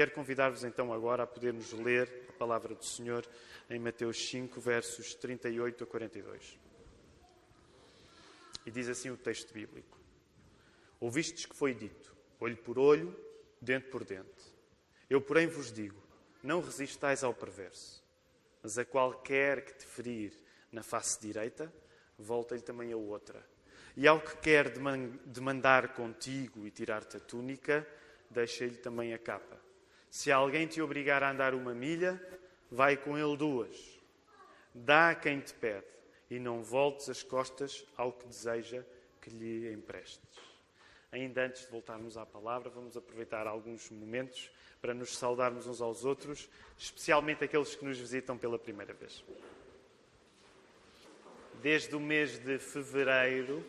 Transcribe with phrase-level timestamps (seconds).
[0.00, 3.28] Quero convidar-vos então agora a podermos ler a palavra do Senhor
[3.68, 6.58] em Mateus 5, versos 38 a 42.
[8.64, 10.00] E diz assim o texto bíblico:
[10.98, 13.14] Ouvistes que foi dito, olho por olho,
[13.60, 14.56] dente por dente.
[15.10, 16.02] Eu, porém, vos digo:
[16.42, 18.02] não resistais ao perverso,
[18.62, 20.32] mas a qualquer que te ferir
[20.72, 21.70] na face direita,
[22.18, 23.46] volta-lhe também a outra.
[23.94, 24.72] E ao que quer
[25.26, 27.86] demandar contigo e tirar-te a túnica,
[28.30, 29.68] deixa-lhe também a capa.
[30.10, 32.20] Se alguém te obrigar a andar uma milha,
[32.70, 34.00] vai com ele duas.
[34.74, 35.86] Dá a quem te pede,
[36.28, 38.82] e não voltes as costas ao que deseja
[39.20, 40.20] que lhe emprestes.
[41.12, 44.50] Ainda antes de voltarmos à palavra, vamos aproveitar alguns momentos
[44.80, 46.48] para nos saudarmos uns aos outros,
[46.78, 49.24] especialmente aqueles que nos visitam pela primeira vez.
[51.62, 53.64] Desde o mês de fevereiro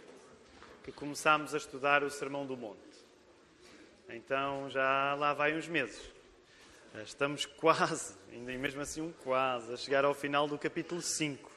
[0.84, 2.80] que começámos a estudar o Sermão do Monte.
[4.10, 6.21] Então já lá vai uns meses.
[7.00, 11.50] Estamos quase, ainda mesmo assim um quase, a chegar ao final do capítulo 5,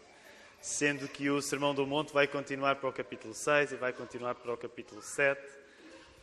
[0.60, 4.36] sendo que o Sermão do Monte vai continuar para o capítulo 6 e vai continuar
[4.36, 5.42] para o capítulo 7.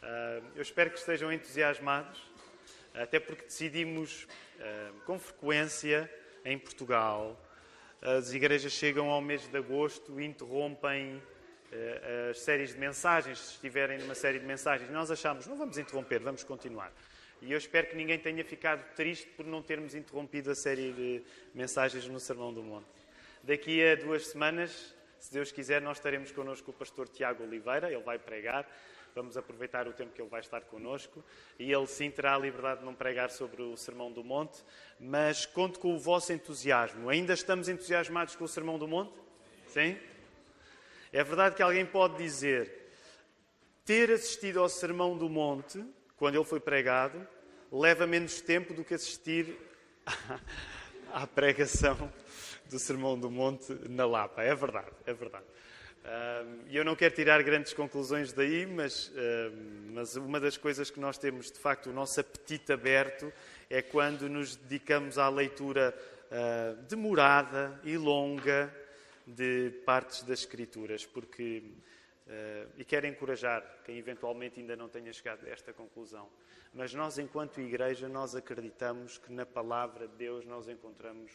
[0.02, 2.22] Ah, eu espero que estejam entusiasmados,
[2.94, 4.26] até porque decidimos
[4.62, 6.10] ah, com frequência
[6.46, 7.38] em Portugal.
[8.02, 11.22] As igrejas chegam ao mês de agosto e interrompem
[12.30, 14.90] as séries de mensagens, se estiverem numa série de mensagens.
[14.90, 16.92] Nós achamos, não vamos interromper, vamos continuar.
[17.42, 21.24] E eu espero que ninguém tenha ficado triste por não termos interrompido a série de
[21.56, 22.86] mensagens no Sermão do Monte.
[23.42, 28.04] Daqui a duas semanas, se Deus quiser, nós estaremos connosco o pastor Tiago Oliveira, ele
[28.04, 28.70] vai pregar.
[29.16, 31.24] Vamos aproveitar o tempo que ele vai estar connosco
[31.60, 34.64] e ele sim terá a liberdade de não pregar sobre o Sermão do Monte,
[35.00, 37.10] mas conto com o vosso entusiasmo.
[37.10, 39.20] Ainda estamos entusiasmados com o Sermão do Monte?
[39.68, 39.98] Sim?
[41.12, 42.72] É verdade que alguém pode dizer
[43.84, 45.84] ter assistido ao Sermão do Monte
[46.22, 47.28] quando ele foi pregado,
[47.72, 49.58] leva menos tempo do que assistir
[51.12, 52.14] à pregação
[52.70, 54.44] do Sermão do Monte na Lapa.
[54.44, 55.46] É verdade, é verdade.
[56.70, 59.12] E eu não quero tirar grandes conclusões daí, mas,
[59.94, 63.34] mas uma das coisas que nós temos, de facto, o nosso apetite aberto
[63.68, 65.92] é quando nos dedicamos à leitura
[66.30, 68.72] ah, demorada e longa
[69.26, 71.64] de partes das Escrituras, porque
[72.78, 76.30] e quero encorajar quem eventualmente ainda não tenha chegado a esta conclusão.
[76.74, 81.32] Mas nós, enquanto igreja, nós acreditamos que na palavra de Deus nós encontramos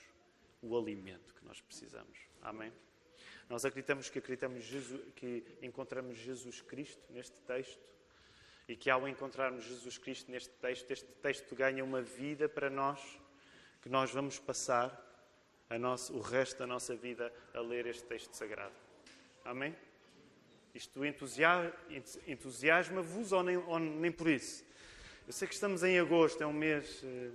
[0.63, 2.19] o alimento que nós precisamos.
[2.41, 2.73] Amém?
[3.49, 7.87] Nós acreditamos que, acreditamos Jesus, que encontramos Jesus Cristo neste texto
[8.69, 13.01] e que ao encontrarmos Jesus Cristo neste texto, este texto ganha uma vida para nós,
[13.81, 15.05] que nós vamos passar
[15.79, 18.75] nosso, o resto da nossa vida a ler este texto sagrado.
[19.45, 19.86] Amém?
[20.77, 21.01] Isto
[22.27, 24.63] entusiasma-vos ou nem, ou nem por isso?
[25.27, 27.33] Eu sei que estamos em agosto, é um mês uh,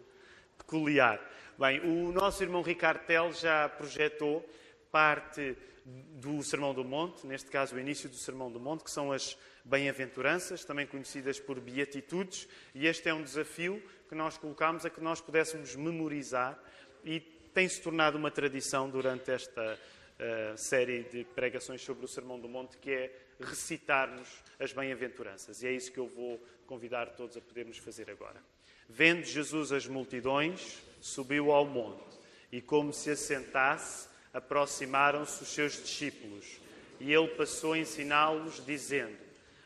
[0.60, 1.20] peculiar.
[1.58, 4.48] Bem, o nosso irmão Ricardo Tel já projetou
[4.92, 9.12] parte do Sermão do Monte, neste caso o início do Sermão do Monte, que são
[9.12, 9.36] as
[9.66, 15.02] bem-aventuranças, também conhecidas por beatitudes, e este é um desafio que nós colocámos a que
[15.02, 16.62] nós pudéssemos memorizar
[17.04, 17.20] e
[17.56, 22.78] tem-se tornado uma tradição durante esta uh, série de pregações sobre o Sermão do Monte,
[22.78, 24.28] que é recitarmos
[24.60, 25.62] as bem-aventuranças.
[25.62, 28.42] E é isso que eu vou convidar todos a podermos fazer agora.
[28.88, 32.20] Vendo Jesus as multidões, subiu ao monte
[32.52, 36.60] e, como se assentasse, aproximaram-se os seus discípulos.
[37.00, 39.18] E ele passou a ensiná-los, dizendo: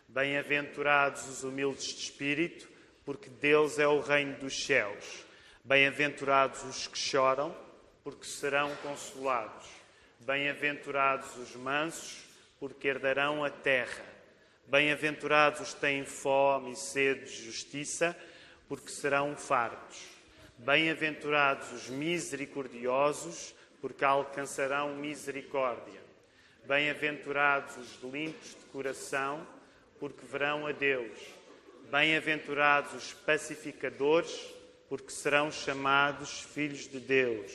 [0.08, 2.70] Bem-aventurados os humildes de espírito,
[3.04, 5.26] porque deles é o reino dos céus.
[5.64, 7.56] Bem-aventurados os que choram,
[8.04, 9.68] porque serão consolados.
[10.20, 12.25] Bem-aventurados os mansos,
[12.60, 14.04] porque herdarão a terra.
[14.68, 18.18] Bem-aventurados os que têm fome e sede de justiça,
[18.68, 20.08] porque serão fartos.
[20.58, 26.02] Bem-aventurados os misericordiosos, porque alcançarão misericórdia.
[26.66, 29.46] Bem-aventurados os limpos de coração,
[30.00, 31.20] porque verão a Deus.
[31.92, 34.54] Bem-aventurados os pacificadores,
[34.90, 37.52] porque serão chamados filhos de Deus.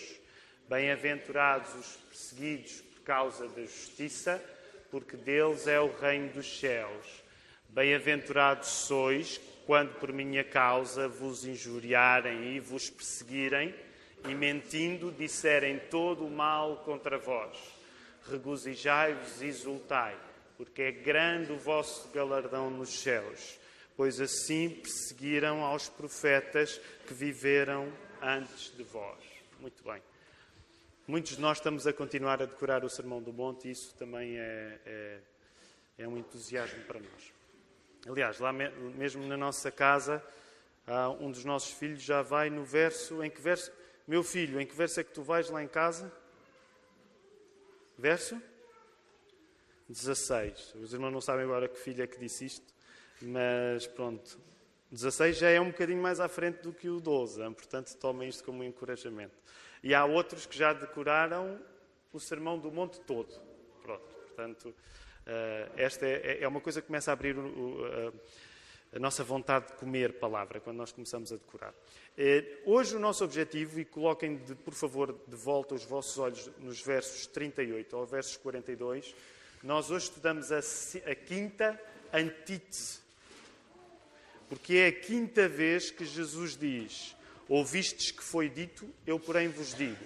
[0.68, 4.40] Bem-aventurados os perseguidos por causa da justiça,
[4.90, 7.22] porque deles é o reino dos céus.
[7.68, 13.72] Bem-aventurados sois quando por minha causa vos injuriarem e vos perseguirem,
[14.28, 17.56] e mentindo disserem todo o mal contra vós.
[18.28, 20.16] Regozijai-vos e exultai,
[20.56, 23.58] porque é grande o vosso galardão nos céus,
[23.96, 29.20] pois assim perseguiram aos profetas que viveram antes de vós.
[29.60, 30.09] Muito bem.
[31.10, 34.38] Muitos de nós estamos a continuar a decorar o Sermão do Monte e isso também
[34.38, 35.18] é, é,
[35.98, 37.32] é um entusiasmo para nós.
[38.08, 40.24] Aliás, lá mesmo na nossa casa,
[41.18, 43.24] um dos nossos filhos já vai no verso.
[43.24, 43.72] Em que verso?
[44.06, 46.12] Meu filho, em que verso é que tu vais lá em casa?
[47.98, 48.40] Verso?
[49.88, 50.76] 16.
[50.76, 52.72] Os irmãos não sabem agora que filho é que disse isto,
[53.20, 54.38] mas pronto.
[54.92, 58.44] 16 já é um bocadinho mais à frente do que o 12, portanto tomem isto
[58.44, 59.34] como um encorajamento.
[59.82, 61.58] E há outros que já decoraram
[62.12, 63.32] o Sermão do Monte todo.
[63.82, 64.74] Pronto, portanto,
[65.26, 67.36] eh, esta é, é uma coisa que começa a abrir
[68.92, 71.72] a nossa vontade de comer palavra, quando nós começamos a decorar.
[72.18, 76.50] Eh, hoje o nosso objetivo, e coloquem de, por favor de volta os vossos olhos
[76.58, 79.14] nos versos 38 ao versos 42,
[79.62, 81.80] nós hoje estudamos a, a quinta
[82.12, 83.00] antítese
[84.50, 87.14] porque é a quinta vez que Jesus diz:
[87.50, 90.04] Ouvistes que foi dito, eu, porém, vos digo.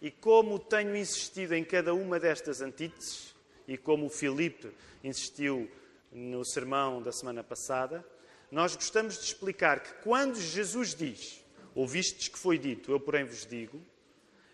[0.00, 3.34] E como tenho insistido em cada uma destas antíteses,
[3.68, 4.72] e como o Filipe
[5.04, 5.70] insistiu
[6.10, 8.02] no sermão da semana passada,
[8.50, 13.44] nós gostamos de explicar que quando Jesus diz: Ouvistes que foi dito, eu, porém, vos
[13.44, 13.78] digo,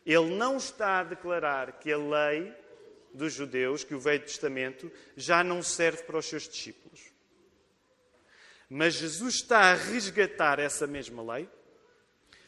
[0.04, 2.52] ele não está a declarar que a lei
[3.14, 7.11] dos judeus, que o Velho Testamento, já não serve para os seus discípulos.
[8.74, 11.46] Mas Jesus está a resgatar essa mesma lei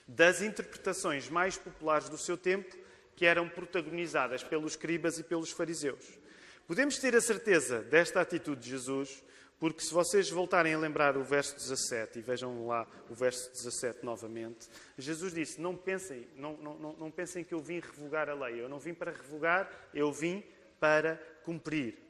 [0.09, 2.75] das interpretações mais populares do seu tempo,
[3.15, 6.19] que eram protagonizadas pelos escribas e pelos fariseus.
[6.67, 9.23] Podemos ter a certeza desta atitude de Jesus,
[9.61, 14.03] porque se vocês voltarem a lembrar o verso 17, e vejam lá o verso 17
[14.03, 14.67] novamente,
[14.97, 18.63] Jesus disse: Não pensem, não, não, não pensem que eu vim revogar a lei.
[18.63, 20.43] Eu não vim para revogar, eu vim
[20.81, 22.04] para cumprir.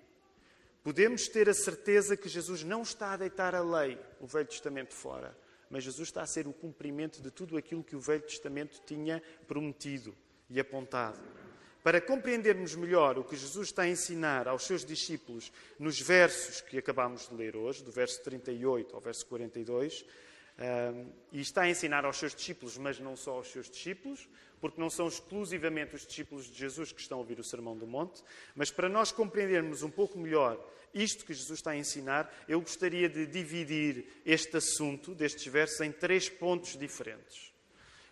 [0.85, 4.93] Podemos ter a certeza que Jesus não está a deitar a lei, o Velho Testamento,
[4.93, 5.35] fora,
[5.71, 9.23] mas Jesus está a ser o cumprimento de tudo aquilo que o Velho Testamento tinha
[9.49, 10.15] prometido
[10.51, 11.19] e apontado.
[11.83, 16.77] Para compreendermos melhor o que Jesus está a ensinar aos seus discípulos nos versos que
[16.77, 20.05] acabamos de ler hoje, do verso 38 ao verso 42,
[20.57, 24.29] um, e está a ensinar aos seus discípulos, mas não só aos seus discípulos,
[24.61, 27.87] porque não são exclusivamente os discípulos de Jesus que estão a ouvir o Sermão do
[27.87, 28.23] Monte,
[28.55, 30.59] mas para nós compreendermos um pouco melhor
[30.95, 35.91] isto que Jesus está a ensinar, eu gostaria de dividir este assunto, destes versos, em
[35.91, 37.53] três pontos diferentes.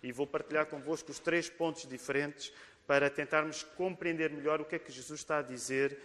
[0.03, 2.53] E vou partilhar convosco os três pontos diferentes
[2.87, 5.97] para tentarmos compreender melhor o que é que Jesus está a dizer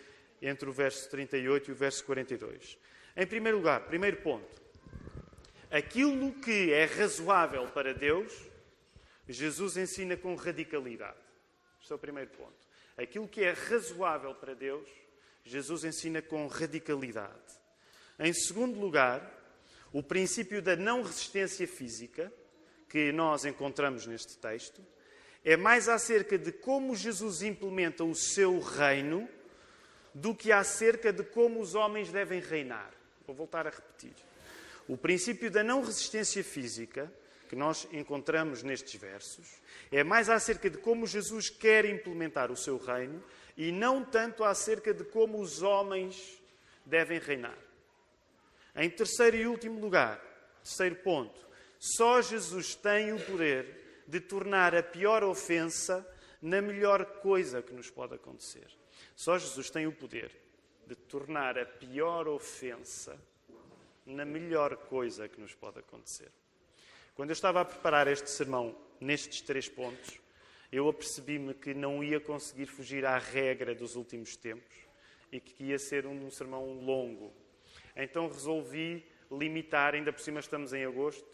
[0.41, 2.77] entre o verso 38 e o verso 42.
[3.15, 4.61] Em primeiro lugar, primeiro ponto,
[5.71, 8.31] aquilo que é razoável para Deus,
[9.27, 11.17] Jesus ensina com radicalidade.
[11.81, 12.67] Este é o primeiro ponto.
[12.95, 14.87] Aquilo que é razoável para Deus,
[15.47, 17.31] Jesus ensina com radicalidade.
[18.19, 19.21] Em segundo lugar,
[19.93, 22.31] o princípio da não resistência física,
[22.89, 24.85] que nós encontramos neste texto,
[25.45, 29.29] é mais acerca de como Jesus implementa o seu reino
[30.13, 32.91] do que acerca de como os homens devem reinar.
[33.25, 34.13] Vou voltar a repetir.
[34.87, 37.11] O princípio da não resistência física,
[37.47, 39.47] que nós encontramos nestes versos,
[39.91, 43.23] é mais acerca de como Jesus quer implementar o seu reino
[43.57, 46.39] e não tanto acerca de como os homens
[46.85, 47.57] devem reinar.
[48.75, 50.21] Em terceiro e último lugar,
[50.63, 51.47] terceiro ponto,
[51.79, 56.07] só Jesus tem o poder de tornar a pior ofensa
[56.39, 58.67] na melhor coisa que nos pode acontecer.
[59.15, 60.31] Só Jesus tem o poder
[60.85, 63.19] de tornar a pior ofensa
[64.05, 66.31] na melhor coisa que nos pode acontecer.
[67.15, 70.19] Quando eu estava a preparar este sermão nestes três pontos,
[70.71, 74.75] eu apercebi-me que não ia conseguir fugir à regra dos últimos tempos
[75.31, 77.33] e que ia ser um sermão longo.
[77.95, 81.27] Então resolvi limitar, ainda por cima estamos em agosto,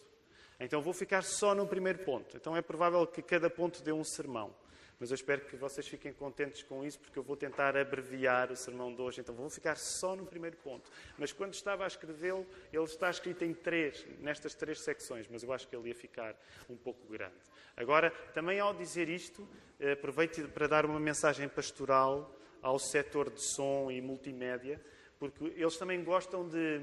[0.59, 2.37] então vou ficar só no primeiro ponto.
[2.37, 4.55] Então é provável que cada ponto dê um sermão.
[5.00, 8.55] Mas eu espero que vocês fiquem contentes com isso, porque eu vou tentar abreviar o
[8.55, 9.21] sermão de hoje.
[9.21, 10.89] Então vou ficar só no primeiro ponto.
[11.17, 15.51] Mas quando estava a escrevê-lo, ele está escrito em três, nestas três secções, mas eu
[15.51, 16.35] acho que ele ia ficar
[16.69, 17.35] um pouco grande.
[17.75, 19.47] Agora, também ao dizer isto,
[19.79, 24.79] eh, aproveito para dar uma mensagem pastoral ao setor de som e multimédia,
[25.19, 26.81] porque eles também gostam de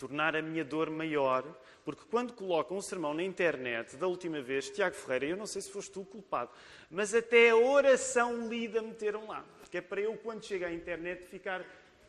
[0.00, 1.44] tornar a minha dor maior,
[1.84, 5.60] porque quando colocam um sermão na internet da última vez, Tiago Ferreira, eu não sei
[5.60, 6.50] se foste tu o culpado,
[6.90, 9.44] mas até a oração lida meteram lá.
[9.70, 11.64] Que é para eu, quando chego à internet, ficar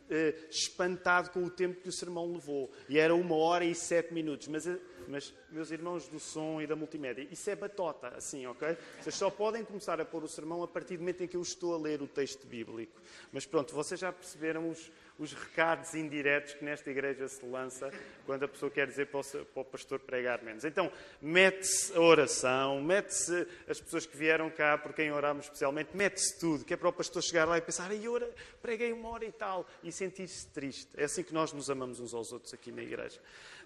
[0.09, 2.71] eh, espantado com o tempo que o sermão levou.
[2.89, 4.47] E era uma hora e sete minutos.
[4.47, 4.67] Mas,
[5.07, 8.77] mas, meus irmãos do som e da multimédia, isso é batota, assim, ok?
[8.99, 11.41] Vocês só podem começar a pôr o sermão a partir do momento em que eu
[11.41, 13.01] estou a ler o texto bíblico.
[13.31, 17.91] Mas pronto, vocês já perceberam os, os recados indiretos que nesta igreja se lança
[18.25, 20.65] quando a pessoa quer dizer para o, para o pastor pregar menos.
[20.65, 20.91] Então,
[21.21, 26.65] mete-se a oração, mete-se as pessoas que vieram cá por quem oramos especialmente, mete-se tudo,
[26.65, 28.29] que é para o pastor chegar lá e pensar, ai, ora,
[28.61, 30.89] preguei uma hora e tal, e sentir-se triste.
[30.95, 33.19] É assim que nós nos amamos uns aos outros aqui na igreja.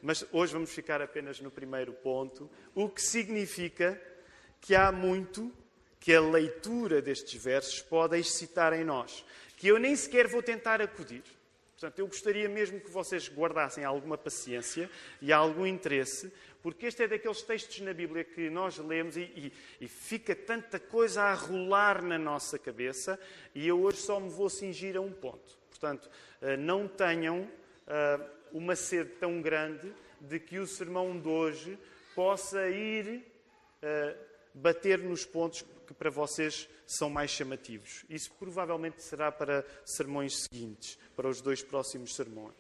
[0.06, 4.00] Mas hoje vamos ficar apenas no primeiro ponto, o que significa
[4.62, 5.52] que há muito
[6.00, 9.26] que a leitura destes versos pode excitar em nós,
[9.58, 11.24] que eu nem sequer vou tentar acudir.
[11.72, 14.88] Portanto, eu gostaria mesmo que vocês guardassem alguma paciência
[15.20, 16.32] e algum interesse,
[16.62, 20.80] porque este é daqueles textos na Bíblia que nós lemos e, e, e, fica tanta
[20.80, 23.20] coisa a rolar na nossa cabeça,
[23.56, 25.58] e eu hoje só me vou cingir a um ponto.
[25.72, 26.08] Portanto,
[26.44, 27.50] eh, não tenham
[28.52, 31.78] uma sede tão grande de que o sermão de hoje
[32.16, 33.24] possa ir
[33.82, 34.16] eh,
[34.54, 38.06] bater nos pontos que para vocês são mais chamativos.
[38.10, 42.16] Isso provavelmente será para sermões seguintes, para os dois próximos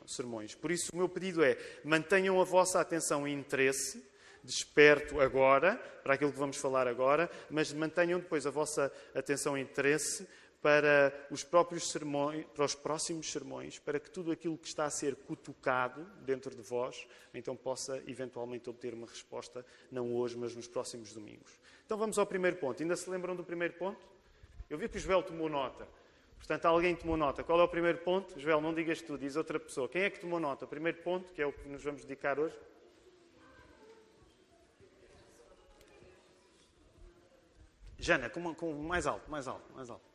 [0.06, 0.54] sermões.
[0.54, 4.04] Por isso, o meu pedido é: mantenham a vossa atenção e interesse,
[4.44, 9.62] desperto agora, para aquilo que vamos falar agora, mas mantenham depois a vossa atenção e
[9.62, 10.28] interesse
[10.66, 14.90] para os próprios sermões, para os próximos sermões, para que tudo aquilo que está a
[14.90, 17.06] ser cutucado dentro de vós,
[17.36, 21.52] então possa eventualmente obter uma resposta, não hoje, mas nos próximos domingos.
[21.86, 22.82] Então vamos ao primeiro ponto.
[22.82, 24.08] Ainda se lembram do primeiro ponto?
[24.68, 25.88] Eu vi que o Joel tomou nota.
[26.40, 27.44] Portanto, alguém tomou nota.
[27.44, 28.40] Qual é o primeiro ponto?
[28.40, 29.88] Joel, não digas tu, diz outra pessoa.
[29.88, 30.66] Quem é que tomou nota?
[30.66, 32.60] O primeiro ponto, que é o que nos vamos dedicar hoje?
[38.00, 40.15] Jana, com, com mais alto, mais alto, mais alto.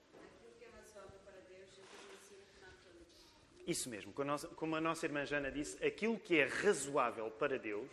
[3.70, 4.12] Isso mesmo,
[4.56, 7.88] como a nossa irmã Jana disse, aquilo que é razoável para Deus,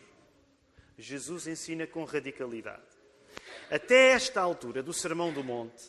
[0.97, 2.81] Jesus ensina com radicalidade.
[3.69, 5.83] Até esta altura do Sermão do Monte,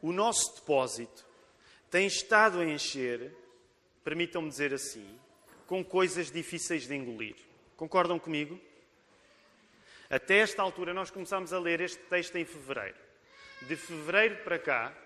[0.00, 1.26] o nosso depósito
[1.90, 3.34] tem estado a encher,
[4.04, 5.18] permitam-me dizer assim,
[5.66, 7.34] com coisas difíceis de engolir.
[7.76, 8.60] Concordam comigo?
[10.08, 12.96] Até esta altura, nós começámos a ler este texto em fevereiro.
[13.62, 14.96] De fevereiro para cá,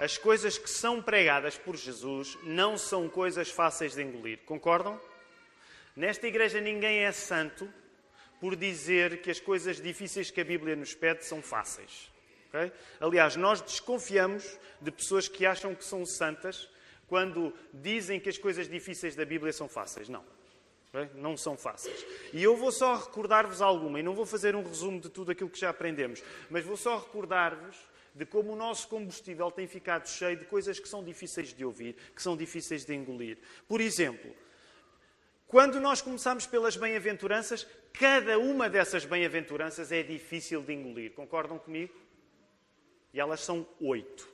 [0.00, 4.38] as coisas que são pregadas por Jesus não são coisas fáceis de engolir.
[4.46, 4.98] Concordam?
[5.94, 7.70] Nesta igreja ninguém é santo
[8.40, 12.10] por dizer que as coisas difíceis que a Bíblia nos pede são fáceis.
[12.48, 12.72] Okay?
[12.98, 16.66] Aliás, nós desconfiamos de pessoas que acham que são santas
[17.06, 20.08] quando dizem que as coisas difíceis da Bíblia são fáceis.
[20.08, 20.24] Não.
[20.94, 21.10] Okay?
[21.14, 22.06] Não são fáceis.
[22.32, 25.50] E eu vou só recordar-vos alguma, e não vou fazer um resumo de tudo aquilo
[25.50, 27.76] que já aprendemos, mas vou só recordar-vos
[28.14, 31.96] de como o nosso combustível tem ficado cheio de coisas que são difíceis de ouvir,
[32.14, 33.38] que são difíceis de engolir.
[33.68, 34.34] Por exemplo,
[35.46, 41.12] quando nós começamos pelas bem-aventuranças, cada uma dessas bem-aventuranças é difícil de engolir.
[41.12, 41.92] Concordam comigo?
[43.12, 44.28] E elas são oito.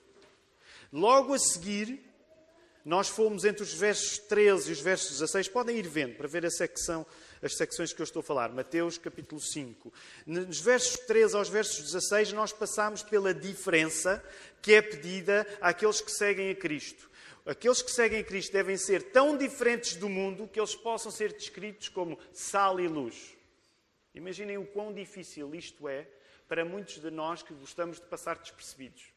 [0.93, 2.03] Logo a seguir,
[2.85, 5.49] nós fomos entre os versos 13 e os versos 16.
[5.49, 7.07] Podem ir vendo para ver a secção
[7.43, 8.51] as secções que eu estou a falar.
[8.51, 9.93] Mateus capítulo 5.
[10.27, 14.23] Nos versos 13 aos versos 16, nós passamos pela diferença
[14.63, 17.11] que é pedida àqueles que seguem a Cristo.
[17.45, 21.33] Aqueles que seguem a Cristo devem ser tão diferentes do mundo que eles possam ser
[21.33, 23.37] descritos como sal e luz.
[24.15, 26.09] Imaginem o quão difícil isto é
[26.49, 29.16] para muitos de nós que gostamos de passar despercebidos.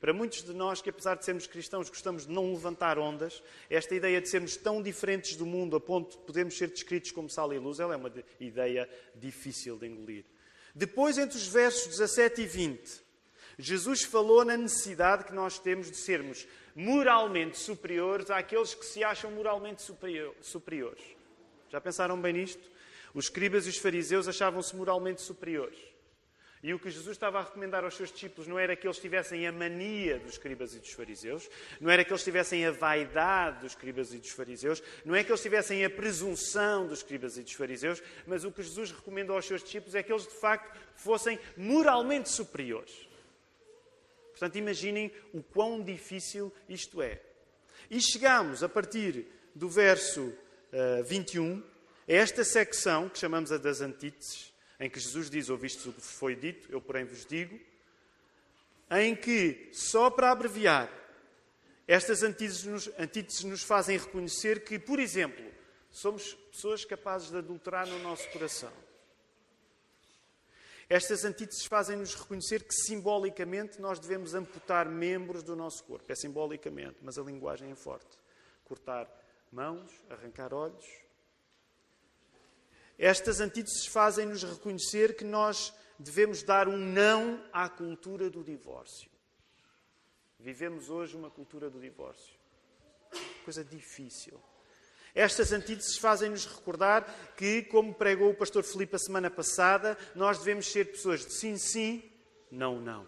[0.00, 3.94] Para muitos de nós que, apesar de sermos cristãos, gostamos de não levantar ondas, esta
[3.94, 7.52] ideia de sermos tão diferentes do mundo a ponto de podermos ser descritos como sal
[7.52, 10.24] e luz, ela é uma ideia difícil de engolir.
[10.74, 13.04] Depois, entre os versos 17 e 20,
[13.58, 19.30] Jesus falou na necessidade que nós temos de sermos moralmente superiores àqueles que se acham
[19.30, 21.04] moralmente superior, superiores.
[21.70, 22.70] Já pensaram bem nisto?
[23.14, 25.78] Os escribas e os fariseus achavam-se moralmente superiores.
[26.64, 29.46] E o que Jesus estava a recomendar aos seus discípulos não era que eles tivessem
[29.46, 31.46] a mania dos escribas e dos fariseus,
[31.78, 35.30] não era que eles tivessem a vaidade dos escribas e dos fariseus, não é que
[35.30, 39.44] eles tivessem a presunção dos escribas e dos fariseus, mas o que Jesus recomendou aos
[39.44, 43.10] seus discípulos é que eles de facto fossem moralmente superiores.
[44.30, 47.20] Portanto, imaginem o quão difícil isto é.
[47.90, 50.32] E chegamos, a partir do verso
[50.72, 51.62] uh, 21,
[52.08, 56.00] a esta secção que chamamos a das antíteses, em que Jesus diz: Ouvistes o que
[56.00, 57.58] foi dito, eu porém vos digo,
[58.90, 60.90] em que, só para abreviar,
[61.86, 65.44] estas antíteses nos, antíteses nos fazem reconhecer que, por exemplo,
[65.90, 68.72] somos pessoas capazes de adulterar no nosso coração.
[70.88, 76.10] Estas antíteses fazem-nos reconhecer que, simbolicamente, nós devemos amputar membros do nosso corpo.
[76.10, 78.18] É simbolicamente, mas a linguagem é forte.
[78.64, 79.08] Cortar
[79.50, 80.84] mãos, arrancar olhos,
[82.98, 89.10] estas antíteses fazem-nos reconhecer que nós devemos dar um não à cultura do divórcio.
[90.38, 92.34] Vivemos hoje uma cultura do divórcio.
[93.44, 94.40] Coisa difícil.
[95.14, 97.04] Estas antíteses fazem-nos recordar
[97.36, 101.56] que, como pregou o pastor Filipe a semana passada, nós devemos ser pessoas de sim,
[101.56, 102.02] sim,
[102.50, 103.06] não, não.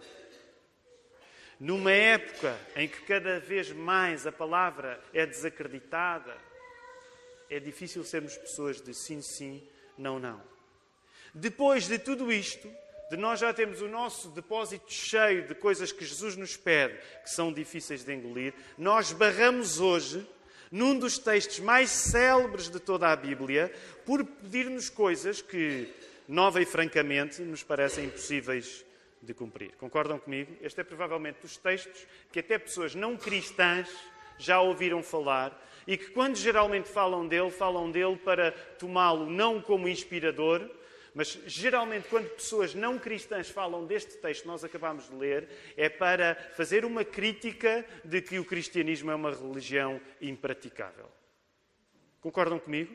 [1.58, 6.36] Numa época em que cada vez mais a palavra é desacreditada,
[7.50, 9.66] é difícil sermos pessoas de sim, sim,
[9.98, 10.40] não, não.
[11.34, 12.70] Depois de tudo isto,
[13.10, 17.30] de nós já temos o nosso depósito cheio de coisas que Jesus nos pede, que
[17.30, 20.26] são difíceis de engolir, nós barramos hoje
[20.70, 23.72] num dos textos mais célebres de toda a Bíblia,
[24.04, 25.88] por pedir-nos coisas que,
[26.26, 28.84] nova e francamente, nos parecem impossíveis
[29.22, 29.72] de cumprir.
[29.78, 30.56] Concordam comigo?
[30.60, 33.88] Este é provavelmente dos textos que até pessoas não cristãs
[34.38, 39.88] já ouviram falar e que, quando geralmente falam dele, falam dele para tomá-lo não como
[39.88, 40.68] inspirador,
[41.14, 45.88] mas geralmente, quando pessoas não cristãs falam deste texto que nós acabamos de ler, é
[45.88, 51.10] para fazer uma crítica de que o cristianismo é uma religião impraticável.
[52.20, 52.94] Concordam comigo?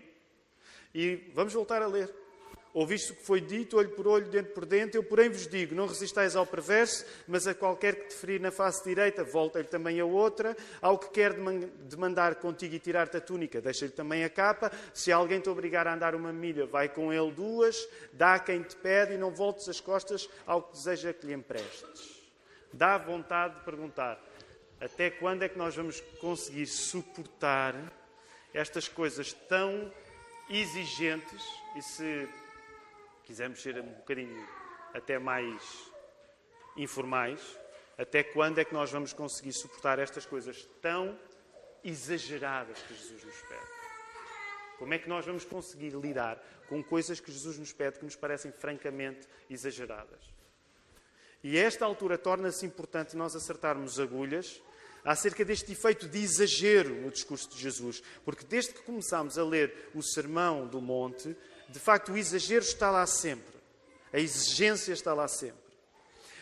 [0.93, 2.20] E vamos voltar a ler.
[2.73, 4.95] Ouviste o que foi dito, olho por olho, dente por dente.
[4.95, 8.49] Eu, porém, vos digo: não resistais ao perverso, mas a qualquer que te ferir na
[8.49, 10.55] face direita, volta-lhe também a outra.
[10.81, 11.33] Ao que quer
[11.83, 14.71] demandar contigo e tirar-te a túnica, deixa-lhe também a capa.
[14.93, 17.87] Se alguém te obrigar a andar uma milha, vai com ele duas.
[18.13, 21.33] Dá a quem te pede e não voltes as costas ao que deseja que lhe
[21.33, 22.21] emprestes.
[22.71, 24.17] Dá vontade de perguntar:
[24.79, 27.75] até quando é que nós vamos conseguir suportar
[28.53, 29.91] estas coisas tão
[30.49, 31.43] exigentes
[31.75, 32.27] e se
[33.31, 34.45] quisermos ser um bocadinho
[34.93, 35.63] até mais
[36.75, 37.39] informais,
[37.97, 41.17] até quando é que nós vamos conseguir suportar estas coisas tão
[41.81, 43.71] exageradas que Jesus nos pede?
[44.77, 48.17] Como é que nós vamos conseguir lidar com coisas que Jesus nos pede que nos
[48.17, 50.19] parecem francamente exageradas?
[51.41, 54.61] E a esta altura torna-se importante nós acertarmos agulhas
[55.05, 59.89] acerca deste efeito de exagero no discurso de Jesus, porque desde que começámos a ler
[59.95, 61.33] o Sermão do Monte,
[61.71, 63.53] de facto, o exagero está lá sempre.
[64.11, 65.61] A exigência está lá sempre.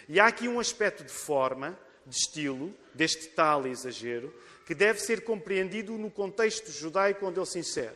[0.08, 4.34] E há aqui um aspecto de forma, de estilo, deste tal exagero,
[4.66, 7.96] que deve ser compreendido no contexto judaico onde ele se insere,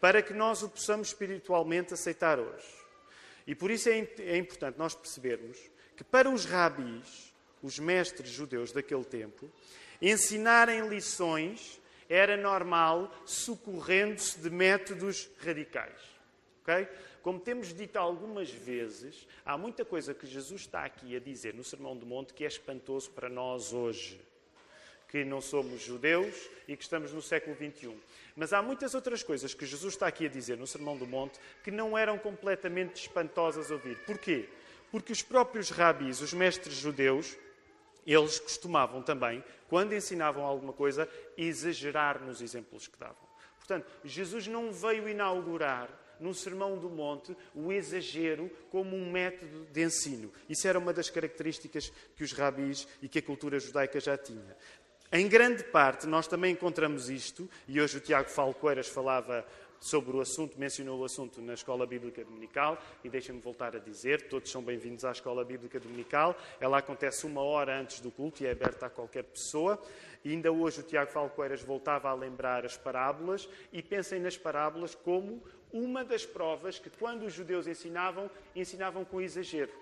[0.00, 2.66] para que nós o possamos espiritualmente aceitar hoje.
[3.46, 5.58] E por isso é, é importante nós percebermos
[5.96, 9.50] que para os rabis, os mestres judeus daquele tempo,
[10.00, 16.13] ensinarem lições era normal socorrendo-se de métodos radicais.
[16.64, 16.88] Okay?
[17.22, 21.62] Como temos dito algumas vezes, há muita coisa que Jesus está aqui a dizer no
[21.62, 24.18] Sermão do Monte que é espantoso para nós hoje,
[25.08, 26.34] que não somos judeus
[26.66, 27.94] e que estamos no século XXI.
[28.34, 31.38] Mas há muitas outras coisas que Jesus está aqui a dizer no Sermão do Monte
[31.62, 33.98] que não eram completamente espantosas a ouvir.
[34.06, 34.48] Porquê?
[34.90, 37.36] Porque os próprios rabis, os mestres judeus,
[38.06, 43.16] eles costumavam também, quando ensinavam alguma coisa, exagerar nos exemplos que davam.
[43.58, 45.88] Portanto, Jesus não veio inaugurar
[46.24, 50.32] no Sermão do Monte o exagero como um método de ensino.
[50.48, 54.56] Isso era uma das características que os rabis e que a cultura judaica já tinha.
[55.12, 59.46] Em grande parte, nós também encontramos isto, e hoje o Tiago Falcoeiras falava
[59.78, 64.28] sobre o assunto, mencionou o assunto na Escola Bíblica Dominical, e deixa-me voltar a dizer,
[64.28, 66.34] todos são bem-vindos à Escola Bíblica Dominical.
[66.58, 69.80] Ela acontece uma hora antes do culto e é aberta a qualquer pessoa.
[70.24, 74.94] E ainda hoje o Tiago Falcoeiras voltava a lembrar as parábolas, e pensem nas parábolas
[74.94, 75.42] como
[75.74, 79.72] uma das provas que, quando os judeus ensinavam, ensinavam com exagero.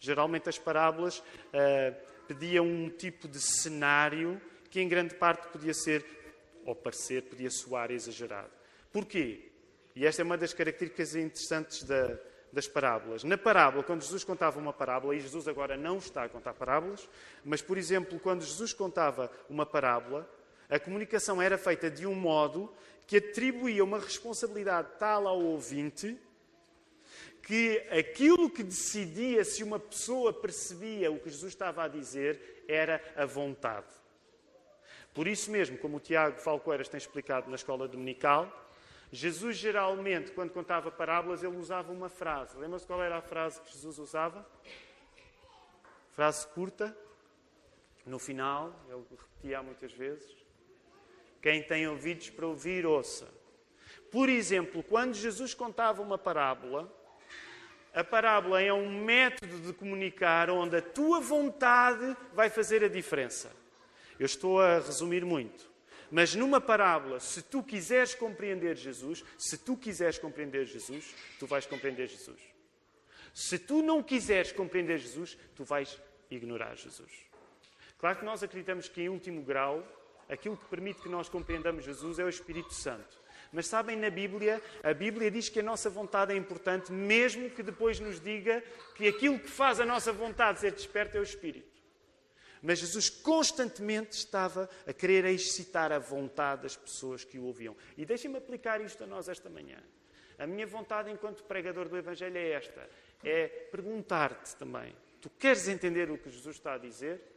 [0.00, 1.94] Geralmente as parábolas uh,
[2.26, 6.04] pediam um tipo de cenário que, em grande parte, podia ser,
[6.64, 8.50] ou parecer, podia soar exagerado.
[8.92, 9.48] Porquê?
[9.94, 12.18] E esta é uma das características interessantes da,
[12.52, 13.22] das parábolas.
[13.22, 17.08] Na parábola, quando Jesus contava uma parábola, e Jesus agora não está a contar parábolas,
[17.44, 20.28] mas, por exemplo, quando Jesus contava uma parábola,
[20.68, 22.72] a comunicação era feita de um modo
[23.06, 26.18] que atribuía uma responsabilidade tal ao ouvinte
[27.46, 33.00] que aquilo que decidia se uma pessoa percebia o que Jesus estava a dizer era
[33.14, 33.86] a vontade.
[35.14, 38.52] Por isso mesmo, como o Tiago Falcoeiras tem explicado na escola dominical,
[39.12, 42.58] Jesus geralmente, quando contava parábolas, ele usava uma frase.
[42.58, 44.44] Lembra-se qual era a frase que Jesus usava?
[46.10, 46.96] Frase curta,
[48.04, 50.45] no final, ele repetia muitas vezes.
[51.42, 53.28] Quem tem ouvidos para ouvir, ouça.
[54.10, 56.92] Por exemplo, quando Jesus contava uma parábola,
[57.94, 63.50] a parábola é um método de comunicar onde a tua vontade vai fazer a diferença.
[64.18, 65.70] Eu estou a resumir muito.
[66.10, 71.66] Mas numa parábola, se tu quiseres compreender Jesus, se tu quiseres compreender Jesus, tu vais
[71.66, 72.40] compreender Jesus.
[73.34, 77.12] Se tu não quiseres compreender Jesus, tu vais ignorar Jesus.
[77.98, 79.82] Claro que nós acreditamos que, em último grau,
[80.28, 83.26] aquilo que permite que nós compreendamos Jesus é o Espírito Santo.
[83.52, 87.62] Mas sabem, na Bíblia, a Bíblia diz que a nossa vontade é importante, mesmo que
[87.62, 88.62] depois nos diga
[88.94, 91.76] que aquilo que faz a nossa vontade ser desperta é o Espírito.
[92.62, 97.76] Mas Jesus constantemente estava a querer excitar a vontade das pessoas que o ouviam.
[97.96, 99.78] E deixem-me aplicar isto a nós esta manhã.
[100.38, 102.88] A minha vontade enquanto pregador do Evangelho é esta:
[103.22, 104.94] é perguntar-te também.
[105.20, 107.35] Tu queres entender o que Jesus está a dizer?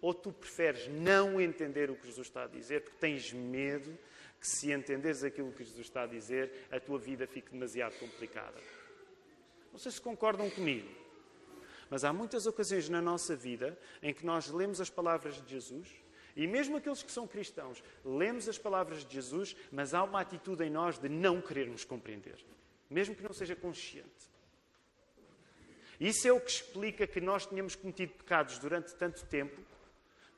[0.00, 3.98] Ou tu preferes não entender o que Jesus está a dizer porque tens medo
[4.40, 8.58] que, se entenderes aquilo que Jesus está a dizer, a tua vida fique demasiado complicada?
[9.72, 10.88] Não sei se concordam comigo,
[11.90, 15.88] mas há muitas ocasiões na nossa vida em que nós lemos as palavras de Jesus
[16.38, 20.62] e mesmo aqueles que são cristãos, lemos as palavras de Jesus, mas há uma atitude
[20.62, 22.36] em nós de não querermos compreender,
[22.88, 24.30] mesmo que não seja consciente.
[25.98, 29.60] Isso é o que explica que nós tenhamos cometido pecados durante tanto tempo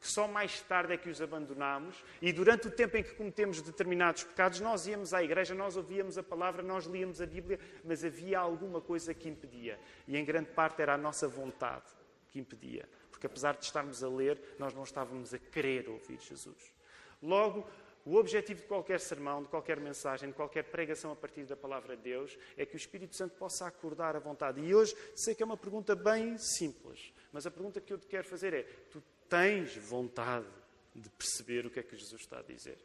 [0.01, 3.61] que só mais tarde é que os abandonamos e durante o tempo em que cometemos
[3.61, 8.03] determinados pecados, nós íamos à igreja, nós ouvíamos a palavra, nós líamos a Bíblia, mas
[8.03, 9.79] havia alguma coisa que impedia.
[10.09, 11.85] E em grande parte era a nossa vontade
[12.29, 12.89] que impedia.
[13.11, 16.73] Porque apesar de estarmos a ler, nós não estávamos a querer ouvir Jesus.
[17.23, 17.69] Logo,
[18.05, 21.95] o objetivo de qualquer sermão, de qualquer mensagem, de qualquer pregação a partir da palavra
[21.95, 24.63] de Deus é que o Espírito Santo possa acordar a vontade.
[24.63, 28.07] E hoje sei que é uma pergunta bem simples, mas a pergunta que eu te
[28.07, 30.49] quero fazer é: tu tens vontade
[30.95, 32.79] de perceber o que é que Jesus está a dizer?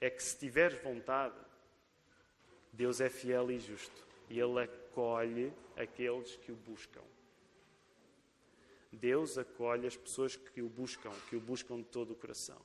[0.00, 1.36] É que se tiveres vontade,
[2.72, 7.02] Deus é fiel e justo e Ele acolhe aqueles que o buscam.
[8.90, 12.60] Deus acolhe as pessoas que o buscam, que o buscam de todo o coração.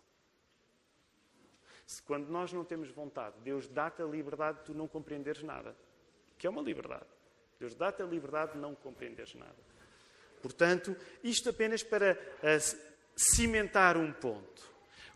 [1.85, 5.75] Se quando nós não temos vontade, Deus dá-te a liberdade de tu não compreenderes nada,
[6.37, 7.05] que é uma liberdade.
[7.59, 9.70] Deus dá-te a liberdade de não compreenderes nada.
[10.41, 12.77] Portanto, isto apenas para uh,
[13.15, 14.69] cimentar um ponto.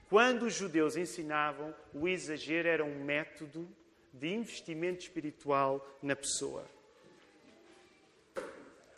[0.10, 3.68] Quando os judeus ensinavam, o exagero era um método
[4.14, 6.66] de investimento espiritual na pessoa.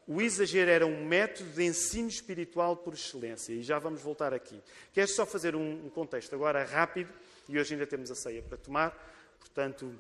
[0.08, 3.52] O exagero era um método de ensino espiritual por excelência.
[3.54, 4.62] E já vamos voltar aqui.
[4.94, 7.14] Quero só fazer um contexto agora rápido,
[7.50, 8.92] e hoje ainda temos a ceia para tomar,
[9.40, 10.00] portanto,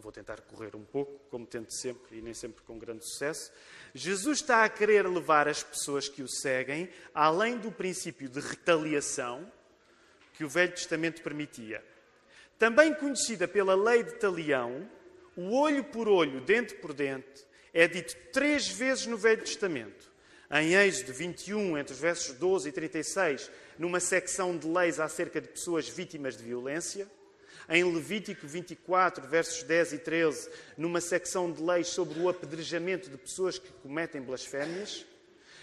[0.00, 3.52] Vou tentar correr um pouco, como tento sempre e nem sempre com grande sucesso.
[3.94, 9.50] Jesus está a querer levar as pessoas que o seguem além do princípio de retaliação
[10.34, 11.84] que o Velho Testamento permitia.
[12.58, 14.90] Também conhecida pela lei de Talião,
[15.36, 20.10] o olho por olho, dente por dente, é dito três vezes no Velho Testamento.
[20.50, 25.48] Em Êxodo 21, entre os versos 12 e 36, numa secção de leis acerca de
[25.48, 27.06] pessoas vítimas de violência
[27.70, 33.16] em Levítico 24, versos 10 e 13, numa secção de leis sobre o apedrejamento de
[33.16, 35.06] pessoas que cometem blasfémias,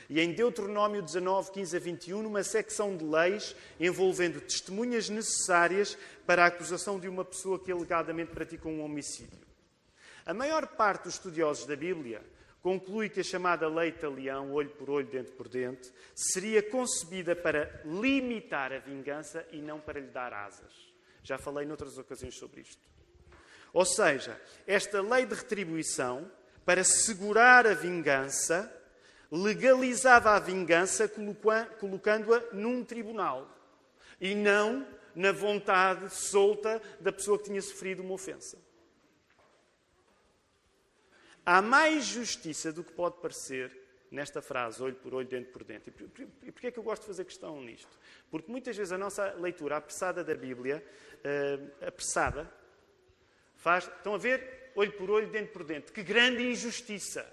[0.10, 6.46] e em Deuteronômio 19, 15 a 21, numa secção de leis envolvendo testemunhas necessárias para
[6.46, 9.46] a acusação de uma pessoa que alegadamente praticou um homicídio.
[10.26, 12.22] A maior parte dos estudiosos da Bíblia
[12.62, 17.82] conclui que a chamada lei talião, olho por olho, dente por dente, seria concebida para
[17.84, 20.97] limitar a vingança e não para lhe dar asas.
[21.28, 22.82] Já falei noutras ocasiões sobre isto.
[23.74, 26.32] Ou seja, esta lei de retribuição,
[26.64, 28.74] para segurar a vingança,
[29.30, 31.12] legalizava a vingança
[31.82, 33.46] colocando-a num tribunal
[34.22, 38.58] e não na vontade solta da pessoa que tinha sofrido uma ofensa.
[41.46, 45.90] Há mais justiça do que pode parecer nesta frase, olho por olho, dente por dente.
[46.44, 47.98] E porquê é que eu gosto de fazer questão nisto?
[48.30, 50.84] Porque muitas vezes a nossa leitura apressada da Bíblia,
[51.18, 52.52] uh, apressada,
[53.56, 53.86] faz.
[53.86, 54.72] Estão a ver?
[54.76, 55.92] Olho por olho, dente por dente.
[55.92, 57.26] Que grande injustiça!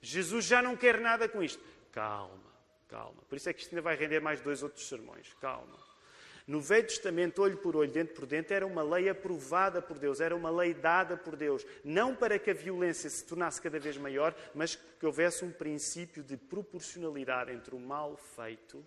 [0.00, 1.62] Jesus já não quer nada com isto.
[1.90, 2.52] Calma,
[2.88, 3.22] calma.
[3.28, 5.34] Por isso é que isto ainda vai render mais dois outros sermões.
[5.40, 5.85] Calma.
[6.46, 10.20] No Velho Testamento, olho por olho, dente por dente, era uma lei aprovada por Deus,
[10.20, 11.66] era uma lei dada por Deus.
[11.82, 16.22] Não para que a violência se tornasse cada vez maior, mas que houvesse um princípio
[16.22, 18.84] de proporcionalidade entre o mal feito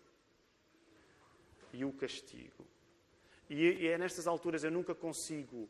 [1.74, 2.65] e o castigo.
[3.50, 5.67] E é nestas alturas eu nunca consigo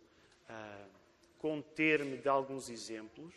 [0.47, 0.86] ah,
[1.39, 3.34] conter-me de alguns exemplos.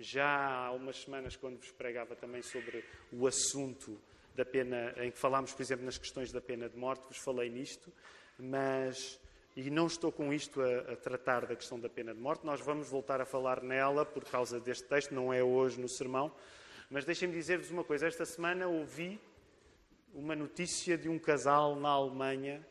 [0.00, 4.00] Já há umas semanas, quando vos pregava também sobre o assunto
[4.38, 7.50] da pena, em que falámos, por exemplo, nas questões da pena de morte, vos falei
[7.50, 7.92] nisto,
[8.38, 9.20] mas.
[9.56, 12.60] E não estou com isto a, a tratar da questão da pena de morte, nós
[12.60, 16.32] vamos voltar a falar nela por causa deste texto, não é hoje no sermão,
[16.88, 18.06] mas deixem-me dizer-vos uma coisa.
[18.06, 19.20] Esta semana ouvi
[20.14, 22.64] uma notícia de um casal na Alemanha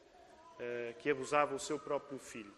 [0.54, 2.54] uh, que abusava o seu próprio filho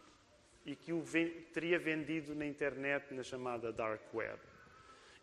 [0.63, 1.03] e que o
[1.51, 4.39] teria vendido na internet na chamada Dark Web.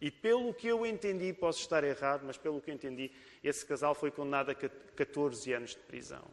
[0.00, 3.10] E pelo que eu entendi, posso estar errado, mas pelo que eu entendi,
[3.42, 6.24] esse casal foi condenado a 14 anos de prisão.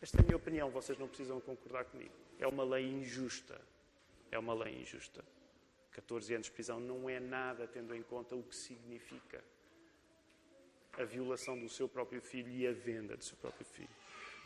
[0.00, 2.12] Esta é a minha opinião, vocês não precisam concordar comigo.
[2.38, 3.60] É uma lei injusta.
[4.30, 5.24] É uma lei injusta.
[5.92, 9.42] 14 anos de prisão não é nada tendo em conta o que significa.
[10.96, 13.88] a violação do seu próprio filho e a venda do seu próprio filho.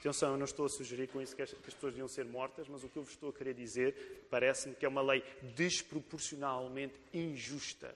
[0.01, 2.83] Atenção, eu não estou a sugerir com isso que as, pessoas deviam ser mortas, mas
[2.85, 7.95] o que eu vos estou a querer dizer parece-me que é uma lei desproporcionalmente injusta.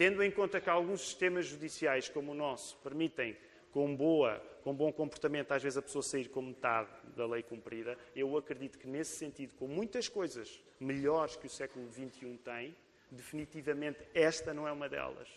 [0.00, 3.36] Tendo em conta que alguns sistemas judiciais, como o nosso, permitem,
[3.70, 7.98] com, boa, com bom comportamento, às vezes a pessoa sair com metade da lei cumprida,
[8.16, 12.74] eu acredito que, nesse sentido, com muitas coisas melhores que o século XXI tem,
[13.10, 15.28] definitivamente esta não é uma delas.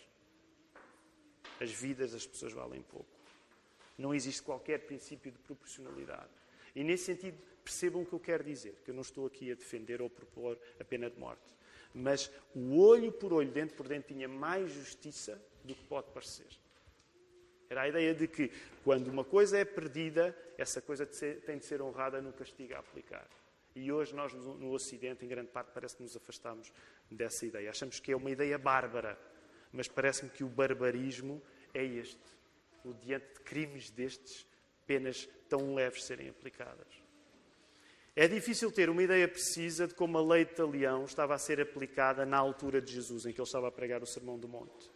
[1.60, 3.06] As vidas das pessoas valem pouco.
[3.98, 6.30] Não existe qualquer princípio de proporcionalidade.
[6.74, 9.54] E nesse sentido, percebam o que eu quero dizer, que eu não estou aqui a
[9.54, 11.52] defender ou propor a pena de morte.
[11.94, 16.48] Mas o olho por olho, dente por dente, tinha mais justiça do que pode parecer.
[17.70, 18.50] Era a ideia de que,
[18.82, 23.28] quando uma coisa é perdida, essa coisa tem de ser honrada no castigo a aplicar.
[23.74, 26.72] E hoje nós, no Ocidente, em grande parte, parece que nos afastamos
[27.10, 27.70] dessa ideia.
[27.70, 29.18] Achamos que é uma ideia bárbara,
[29.72, 32.34] mas parece-me que o barbarismo é este
[32.84, 34.46] o diante de crimes destes,
[34.86, 37.03] penas tão leves serem aplicadas.
[38.16, 41.60] É difícil ter uma ideia precisa de como a lei de Talião estava a ser
[41.60, 44.88] aplicada na altura de Jesus, em que ele estava a pregar o Sermão do Monte.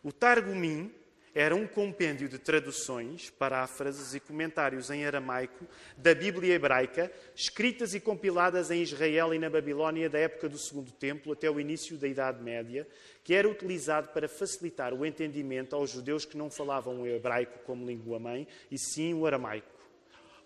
[0.00, 0.94] O Targumim
[1.34, 8.00] era um compêndio de traduções, paráfrases e comentários em aramaico da Bíblia hebraica, escritas e
[8.00, 12.06] compiladas em Israel e na Babilónia da época do Segundo Templo até o início da
[12.06, 12.86] Idade Média,
[13.24, 17.86] que era utilizado para facilitar o entendimento aos judeus que não falavam o hebraico como
[17.86, 19.66] língua mãe, e sim o aramaico.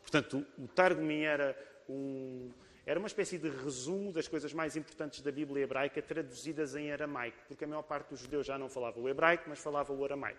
[0.00, 2.50] Portanto, o Targumim era um,
[2.84, 7.38] era uma espécie de resumo das coisas mais importantes da Bíblia hebraica traduzidas em aramaico,
[7.48, 10.38] porque a maior parte dos judeus já não falava o hebraico, mas falava o aramaico.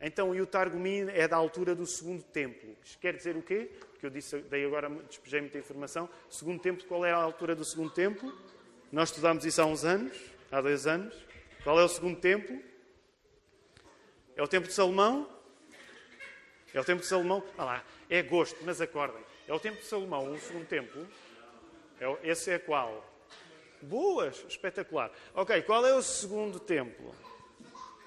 [0.00, 2.76] Então, e o Targumim é da altura do segundo templo.
[2.82, 3.70] Isto quer dizer o quê?
[3.92, 6.08] Porque eu disse, dei agora, despejei muita informação.
[6.28, 8.36] Segundo templo, qual é a altura do segundo templo?
[8.90, 10.18] Nós estudámos isso há uns anos,
[10.50, 11.14] há dois anos.
[11.62, 12.60] Qual é o segundo templo?
[14.34, 15.30] É o templo de Salomão?
[16.74, 17.44] É o templo de Salomão?
[17.56, 19.22] Ah lá, é agosto, mas acordem.
[19.52, 21.06] É o templo de Salomão, o segundo templo.
[22.00, 23.06] É, esse é qual?
[23.82, 25.12] Boas, espetacular.
[25.34, 27.14] Ok, qual é o segundo templo?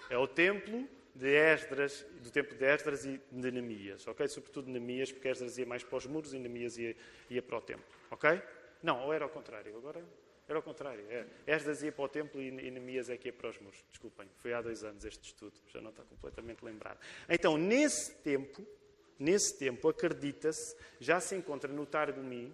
[0.10, 4.28] É o templo de Esdras, do tempo de Esdras e de Neemias, ok?
[4.28, 6.96] Sobretudo Neemias, porque Esdras ia mais para os muros e Neemias ia,
[7.30, 8.42] ia para o templo, ok?
[8.82, 10.04] Não, ou era ao contrário, agora
[10.48, 11.06] era ao contrário.
[11.12, 11.28] É.
[11.46, 13.86] Esdras ia para o templo e Neemias é que ia para os muros.
[13.92, 16.98] Desculpem, foi há dois anos este estudo, já não está completamente lembrado.
[17.30, 18.66] Então, nesse tempo,
[19.20, 22.54] nesse tempo, acredita-se, já se encontra no Targumim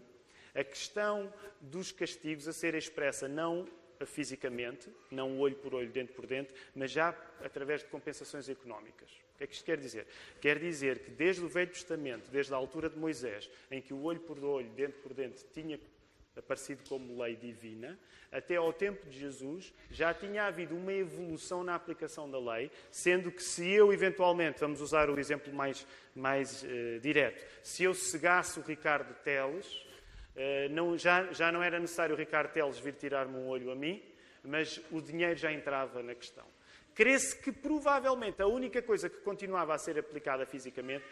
[0.54, 3.68] a questão dos castigos a ser expressa não
[4.06, 7.10] fisicamente, não olho por olho, dente por dente, mas já
[7.44, 9.10] através de compensações económicas.
[9.36, 10.08] O que é que isto quer dizer?
[10.40, 14.04] Quer dizer que desde o Velho Testamento, desde a altura de Moisés, em que o
[14.04, 15.80] olho por olho, dente por dente, tinha
[16.42, 17.98] aparecido como lei divina,
[18.32, 23.32] até ao tempo de Jesus, já tinha havido uma evolução na aplicação da lei, sendo
[23.32, 28.60] que se eu eventualmente, vamos usar o exemplo mais, mais uh, direto, se eu cegasse
[28.60, 29.86] o Ricardo Teles,
[30.36, 33.76] eh, não, já, já não era necessário o Ricardo Teles vir tirar-me um olho a
[33.76, 34.02] mim,
[34.44, 36.46] mas o dinheiro já entrava na questão.
[37.02, 41.04] Crê-se que provavelmente a única coisa que continuava a ser aplicada fisicamente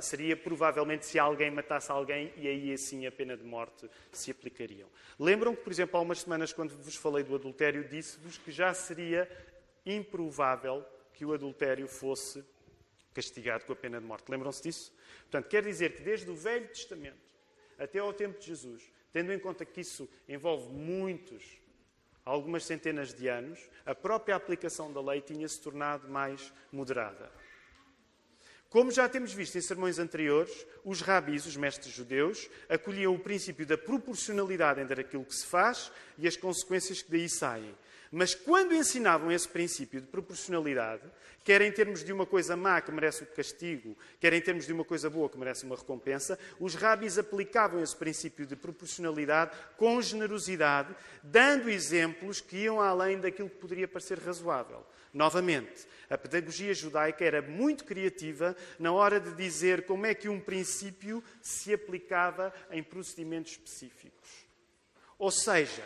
[0.00, 4.88] seria provavelmente se alguém matasse alguém e aí assim a pena de morte se aplicariam.
[5.16, 8.74] Lembram que, por exemplo, há umas semanas, quando vos falei do adultério, disse-vos que já
[8.74, 9.30] seria
[9.86, 12.44] improvável que o adultério fosse
[13.14, 14.28] castigado com a pena de morte.
[14.28, 14.92] Lembram-se disso?
[15.30, 17.22] Portanto, quer dizer que desde o Velho Testamento
[17.78, 21.60] até ao tempo de Jesus, tendo em conta que isso envolve muitos,
[22.26, 27.30] algumas centenas de anos, a própria aplicação da lei tinha-se tornado mais moderada.
[28.68, 33.64] Como já temos visto em sermões anteriores, os rabis, os mestres judeus, acolhiam o princípio
[33.64, 37.74] da proporcionalidade entre aquilo que se faz e as consequências que daí saem.
[38.10, 41.02] Mas quando ensinavam esse princípio de proporcionalidade,
[41.44, 44.72] quer em termos de uma coisa má que merece o castigo, quer em termos de
[44.72, 50.00] uma coisa boa que merece uma recompensa, os rabis aplicavam esse princípio de proporcionalidade com
[50.02, 54.84] generosidade, dando exemplos que iam além daquilo que poderia parecer razoável.
[55.12, 60.38] Novamente, a pedagogia judaica era muito criativa na hora de dizer como é que um
[60.38, 64.46] princípio se aplicava em procedimentos específicos.
[65.18, 65.82] Ou seja,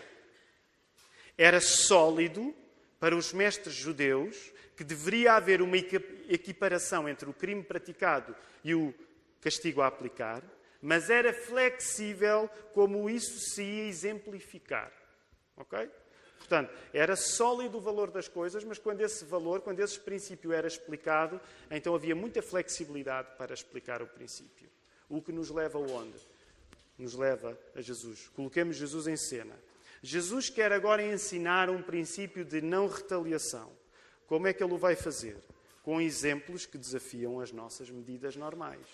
[1.40, 2.55] era sólido
[2.98, 8.94] para os mestres judeus que deveria haver uma equiparação entre o crime praticado e o
[9.40, 10.42] castigo a aplicar,
[10.83, 14.92] mas era flexível como isso se ia exemplificar.
[15.57, 15.90] Ok?
[16.37, 20.68] Portanto, era sólido o valor das coisas, mas quando esse valor, quando esse princípio era
[20.68, 24.68] explicado, então havia muita flexibilidade para explicar o princípio.
[25.09, 26.18] O que nos leva aonde?
[26.98, 28.29] Nos leva a Jesus.
[28.29, 29.55] Coloquemos Jesus em cena.
[30.02, 33.70] Jesus quer agora ensinar um princípio de não retaliação.
[34.26, 35.36] Como é que ele o vai fazer?
[35.82, 38.86] com exemplos que desafiam as nossas medidas normais.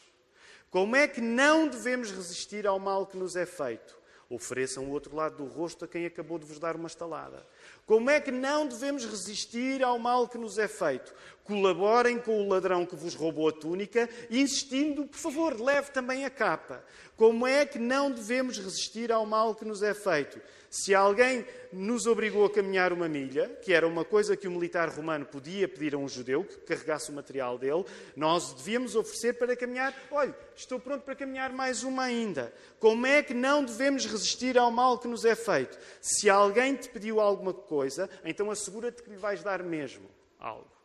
[0.70, 3.96] Como é que não devemos resistir ao mal que nos é feito?
[4.28, 7.46] Ofereçam o outro lado do rosto a quem acabou de vos dar uma estalada.
[7.86, 11.14] Como é que não devemos resistir ao mal que nos é feito?
[11.46, 16.30] Colaborem com o ladrão que vos roubou a túnica, insistindo, por favor, leve também a
[16.30, 16.84] capa.
[17.16, 20.40] Como é que não devemos resistir ao mal que nos é feito?
[20.68, 24.88] Se alguém nos obrigou a caminhar uma milha, que era uma coisa que o militar
[24.88, 29.56] romano podia pedir a um judeu que carregasse o material dele, nós devíamos oferecer para
[29.56, 29.94] caminhar.
[30.10, 32.52] Olha, estou pronto para caminhar mais uma ainda.
[32.78, 35.78] Como é que não devemos resistir ao mal que nos é feito?
[36.00, 40.75] Se alguém te pediu alguma coisa, então assegura-te que lhe vais dar mesmo algo.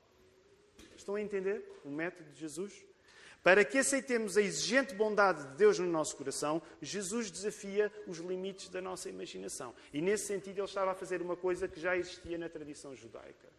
[1.12, 2.86] Estão a entender o método de Jesus?
[3.44, 8.70] Para que aceitemos a exigente bondade de Deus no nosso coração, Jesus desafia os limites
[8.70, 9.76] da nossa imaginação.
[9.92, 13.50] E nesse sentido, ele estava a fazer uma coisa que já existia na tradição judaica.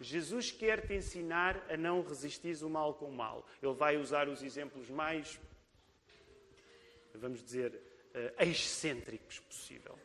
[0.00, 3.46] Jesus quer te ensinar a não resistir o mal com o mal.
[3.62, 5.38] Ele vai usar os exemplos mais,
[7.14, 9.98] vamos dizer, uh, excêntricos possível.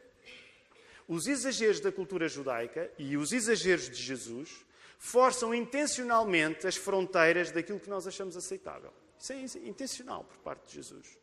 [1.07, 4.66] Os exageros da cultura judaica e os exageros de Jesus
[4.97, 8.91] forçam intencionalmente as fronteiras daquilo que nós achamos aceitável.
[9.19, 11.17] Isso é intencional por parte de Jesus.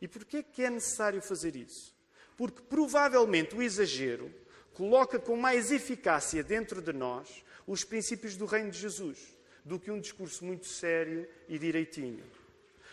[0.00, 1.94] E porquê que é necessário fazer isso?
[2.36, 4.32] Porque provavelmente o exagero
[4.74, 9.90] coloca com mais eficácia dentro de nós os princípios do reino de Jesus do que
[9.90, 12.24] um discurso muito sério e direitinho.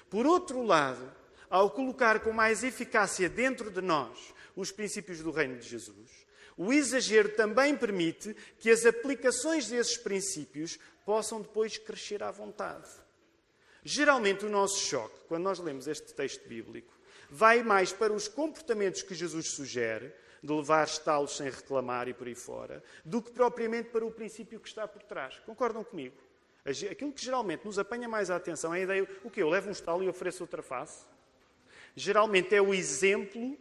[0.09, 1.13] Por outro lado,
[1.47, 6.22] ao colocar com mais eficácia dentro de nós os princípios do reino de Jesus,
[6.57, 12.89] o exagero também permite que as aplicações desses princípios possam depois crescer à vontade.
[13.83, 16.93] Geralmente, o nosso choque, quando nós lemos este texto bíblico,
[17.29, 22.27] vai mais para os comportamentos que Jesus sugere, de levar estalos sem reclamar e por
[22.27, 25.39] aí fora, do que propriamente para o princípio que está por trás.
[25.45, 26.15] Concordam comigo?
[26.65, 29.41] Aquilo que geralmente nos apanha mais a atenção é a ideia: o que?
[29.41, 31.05] Eu levo um estalo e ofereço outra face?
[31.95, 33.57] Geralmente é o exemplo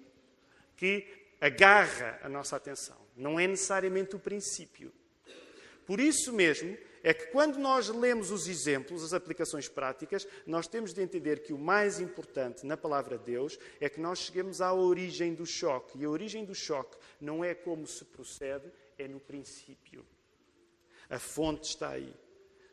[0.76, 2.96] que agarra a nossa atenção.
[3.16, 4.92] Não é necessariamente o princípio.
[5.84, 10.94] Por isso mesmo, é que quando nós lemos os exemplos, as aplicações práticas, nós temos
[10.94, 14.72] de entender que o mais importante na palavra de Deus é que nós cheguemos à
[14.72, 15.98] origem do choque.
[15.98, 20.06] E a origem do choque não é como se procede, é no princípio.
[21.10, 22.14] A fonte está aí.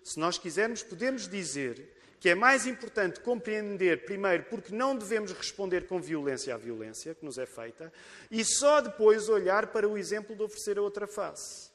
[0.04, 5.88] Se nós quisermos, podemos dizer que é mais importante compreender primeiro porque não devemos responder
[5.88, 7.92] com violência à violência que nos é feita
[8.30, 11.70] e só depois olhar para o exemplo de oferecer a outra face.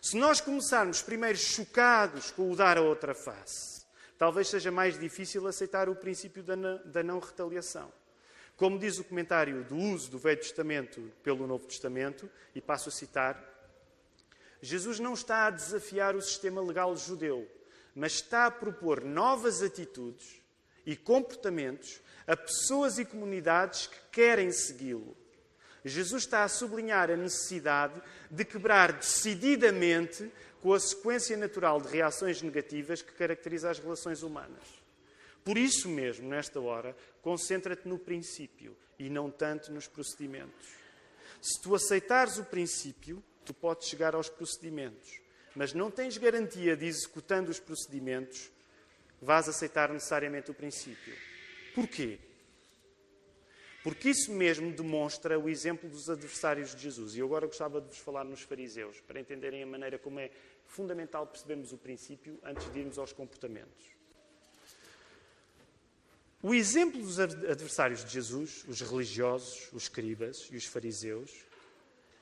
[0.00, 3.84] Se nós começarmos primeiro chocados com o dar a outra face,
[4.18, 7.92] talvez seja mais difícil aceitar o princípio da não retaliação.
[8.56, 12.92] Como diz o comentário do uso do Velho Testamento pelo Novo Testamento, e passo a
[12.92, 13.42] citar,
[14.62, 17.50] Jesus não está a desafiar o sistema legal judeu,
[17.94, 20.42] mas está a propor novas atitudes
[20.84, 25.16] e comportamentos a pessoas e comunidades que querem segui-lo.
[25.84, 32.40] Jesus está a sublinhar a necessidade de quebrar decididamente com a sequência natural de reações
[32.40, 34.62] negativas que caracteriza as relações humanas.
[35.44, 40.68] Por isso mesmo, nesta hora, concentra-te no princípio e não tanto nos procedimentos.
[41.42, 45.23] Se tu aceitares o princípio, tu podes chegar aos procedimentos
[45.54, 48.50] mas não tens garantia de executando os procedimentos
[49.24, 51.14] vás aceitar necessariamente o princípio.
[51.74, 52.18] Porquê?
[53.82, 57.14] Porque isso mesmo demonstra o exemplo dos adversários de Jesus.
[57.14, 60.30] E eu agora gostava de vos falar nos fariseus, para entenderem a maneira como é
[60.66, 63.94] fundamental percebermos o princípio antes de irmos aos comportamentos.
[66.42, 71.30] O exemplo dos adversários de Jesus, os religiosos, os escribas e os fariseus,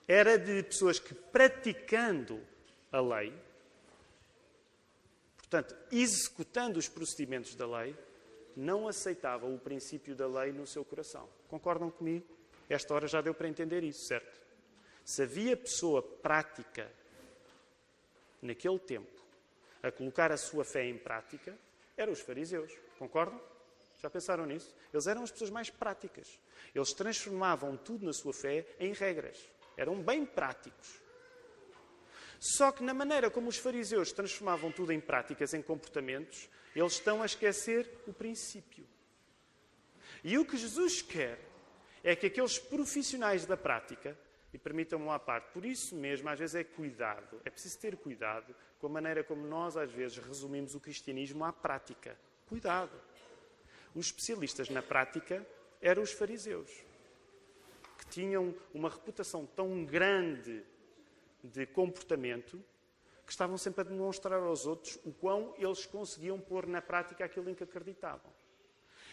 [0.07, 2.41] era de pessoas que, praticando
[2.93, 3.33] a lei,
[5.39, 7.97] portanto, executando os procedimentos da lei,
[8.57, 11.29] não aceitava o princípio da lei no seu coração.
[11.49, 12.27] Concordam comigo?
[12.69, 14.41] Esta hora já deu para entender isso, certo?
[15.05, 16.91] Se havia pessoa prática
[18.41, 19.21] naquele tempo
[19.83, 21.57] a colocar a sua fé em prática,
[21.97, 22.73] eram os fariseus.
[22.99, 23.41] Concordam?
[24.01, 24.75] Já pensaram nisso?
[24.93, 26.39] Eles eram as pessoas mais práticas.
[26.75, 29.39] Eles transformavam tudo na sua fé em regras.
[29.77, 31.02] Eram bem práticos.
[32.43, 37.23] Só que na maneira como os fariseus transformavam tudo em práticas, em comportamentos, eles estão
[37.23, 38.85] a esquecer o princípio.
[40.25, 41.39] E o que Jesus quer
[42.03, 44.19] é que aqueles profissionais da prática,
[44.53, 48.53] e permitam-me uma parte, por isso mesmo, às vezes é cuidado, é preciso ter cuidado
[48.81, 52.19] com a maneira como nós, às vezes, resumimos o cristianismo à prática.
[52.49, 53.01] Cuidado.
[53.95, 55.47] Os especialistas na prática
[55.81, 56.73] eram os fariseus,
[57.99, 60.72] que tinham uma reputação tão grande
[61.43, 62.63] de comportamento
[63.25, 67.51] que estavam sempre a demonstrar aos outros o quão eles conseguiam pôr na prática aquilo
[67.51, 68.33] em que acreditavam.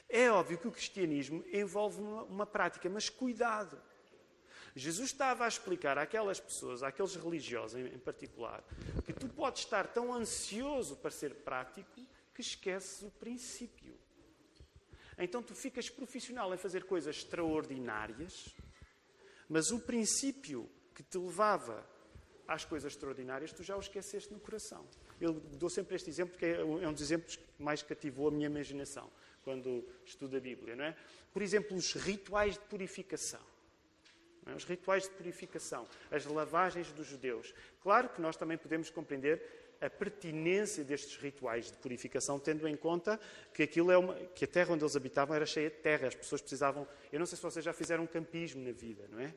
[0.07, 3.79] É óbvio que o cristianismo envolve uma, uma prática, mas cuidado.
[4.75, 8.63] Jesus estava a explicar àquelas pessoas, àqueles religiosos em, em particular,
[9.05, 12.01] que tu podes estar tão ansioso para ser prático
[12.33, 13.97] que esqueces o princípio.
[15.17, 18.55] Então tu ficas profissional em fazer coisas extraordinárias,
[19.47, 21.85] mas o princípio que te levava
[22.49, 24.83] às coisas extraordinárias, tu já o esqueceste no coração.
[25.21, 28.47] Eu dou sempre este exemplo porque é um dos exemplos que mais cativou a minha
[28.47, 29.09] imaginação
[29.43, 30.95] quando estudo a Bíblia, não é?
[31.31, 33.39] Por exemplo, os rituais de purificação.
[34.47, 34.55] É?
[34.55, 37.53] Os rituais de purificação, as lavagens dos judeus.
[37.83, 39.41] Claro que nós também podemos compreender
[39.79, 43.19] a pertinência destes rituais de purificação, tendo em conta
[43.53, 46.15] que aquilo é uma, que a terra onde eles habitavam era cheia de terra, as
[46.15, 46.87] pessoas precisavam.
[47.13, 49.33] Eu não sei se vocês já fizeram campismo na vida, não é?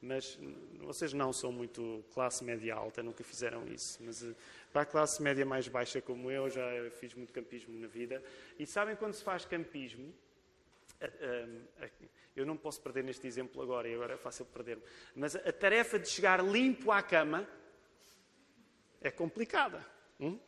[0.00, 0.38] Mas
[0.80, 3.98] vocês não são muito classe média alta, nunca fizeram isso.
[4.02, 4.34] Mas eh,
[4.72, 8.22] para a classe média mais baixa como eu, já fiz muito campismo na vida.
[8.58, 10.12] E sabem quando se faz campismo?
[12.34, 14.82] Eu não posso perder neste exemplo agora, e agora é fácil perder-me.
[15.14, 17.46] Mas a tarefa de chegar limpo à cama
[19.00, 19.84] é complicada.
[20.18, 20.38] Hum?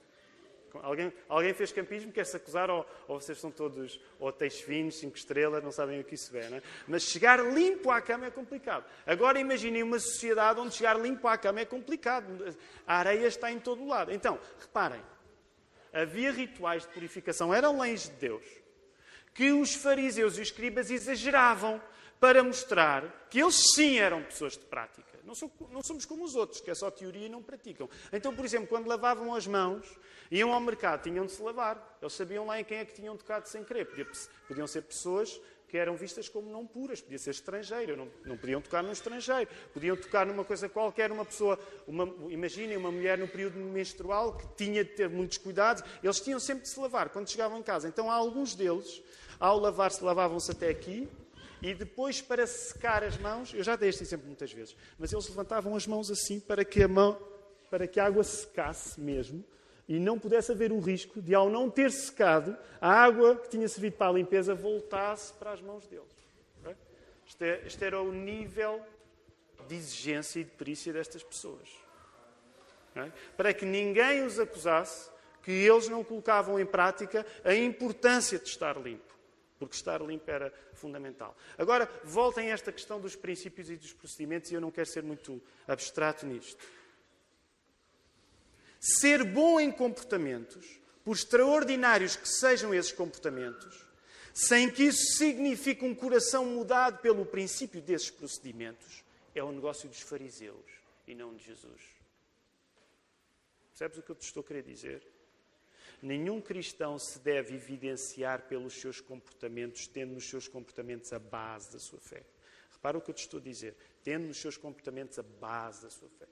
[0.83, 5.63] Alguém, alguém fez campismo, quer-se acusar, ou, ou, vocês são todos hotéis finos, cinco estrelas,
[5.63, 6.63] não sabem o que isso é, não é?
[6.87, 8.85] Mas chegar limpo à cama é complicado.
[9.07, 12.55] Agora imaginem uma sociedade onde chegar limpo à cama é complicado.
[12.87, 14.13] A areia está em todo o lado.
[14.13, 15.03] Então, reparem,
[15.93, 18.45] havia rituais de purificação, eram leis de Deus,
[19.33, 21.81] que os fariseus e os escribas exageravam
[22.21, 25.17] para mostrar que eles sim eram pessoas de prática.
[25.25, 27.91] Não, sou, não somos como os outros, que é só teoria e não praticam.
[28.13, 29.85] Então, por exemplo, quando lavavam as mãos,
[30.31, 31.99] iam ao mercado, tinham de se lavar.
[32.01, 33.89] Eles sabiam lá em quem é que tinham tocado sem querer.
[34.47, 38.61] Podiam ser pessoas que eram vistas como não puras, podia ser estrangeiro, não, não podiam
[38.61, 43.27] tocar num estrangeiro, podiam tocar numa coisa qualquer, uma pessoa, uma, imaginem uma mulher no
[43.27, 47.29] período menstrual que tinha de ter muitos cuidados, eles tinham sempre de se lavar quando
[47.29, 47.89] chegavam em casa.
[47.89, 49.03] Então, há alguns deles,
[49.41, 51.09] ao lavar-se, lavavam-se até aqui,
[51.63, 55.29] e depois, para secar as mãos, eu já dei este exemplo muitas vezes, mas eles
[55.29, 57.19] levantavam as mãos assim para que a mão,
[57.71, 59.45] para que a água secasse mesmo
[59.89, 63.69] e não pudesse haver o risco de, ao não ter secado, a água que tinha
[63.69, 66.05] servido para a limpeza voltasse para as mãos deles.
[67.27, 68.81] Este, é, este era o nível
[69.67, 71.69] de exigência e de perícia destas pessoas.
[73.37, 75.11] Para que ninguém os acusasse
[75.43, 79.06] que eles não colocavam em prática a importância de estar limpo
[79.59, 81.37] porque estar limpo era fundamental.
[81.57, 85.03] Agora, voltem a esta questão dos princípios e dos procedimentos, e eu não quero ser
[85.03, 86.65] muito abstrato nisto.
[88.81, 93.87] Ser bom em comportamentos, por extraordinários que sejam esses comportamentos,
[94.35, 99.03] sem que isso signifique um coração mudado pelo princípio desses procedimentos,
[99.35, 100.65] é o negócio dos fariseus
[101.07, 101.81] e não de Jesus.
[103.71, 105.03] Percebes o que eu te estou a querer dizer?
[106.03, 111.79] Nenhum cristão se deve evidenciar pelos seus comportamentos, tendo nos seus comportamentos a base da
[111.79, 112.23] sua fé.
[112.71, 113.75] Repara o que eu te estou a dizer.
[114.05, 116.27] Tendo nos seus comportamentos a base da sua fé.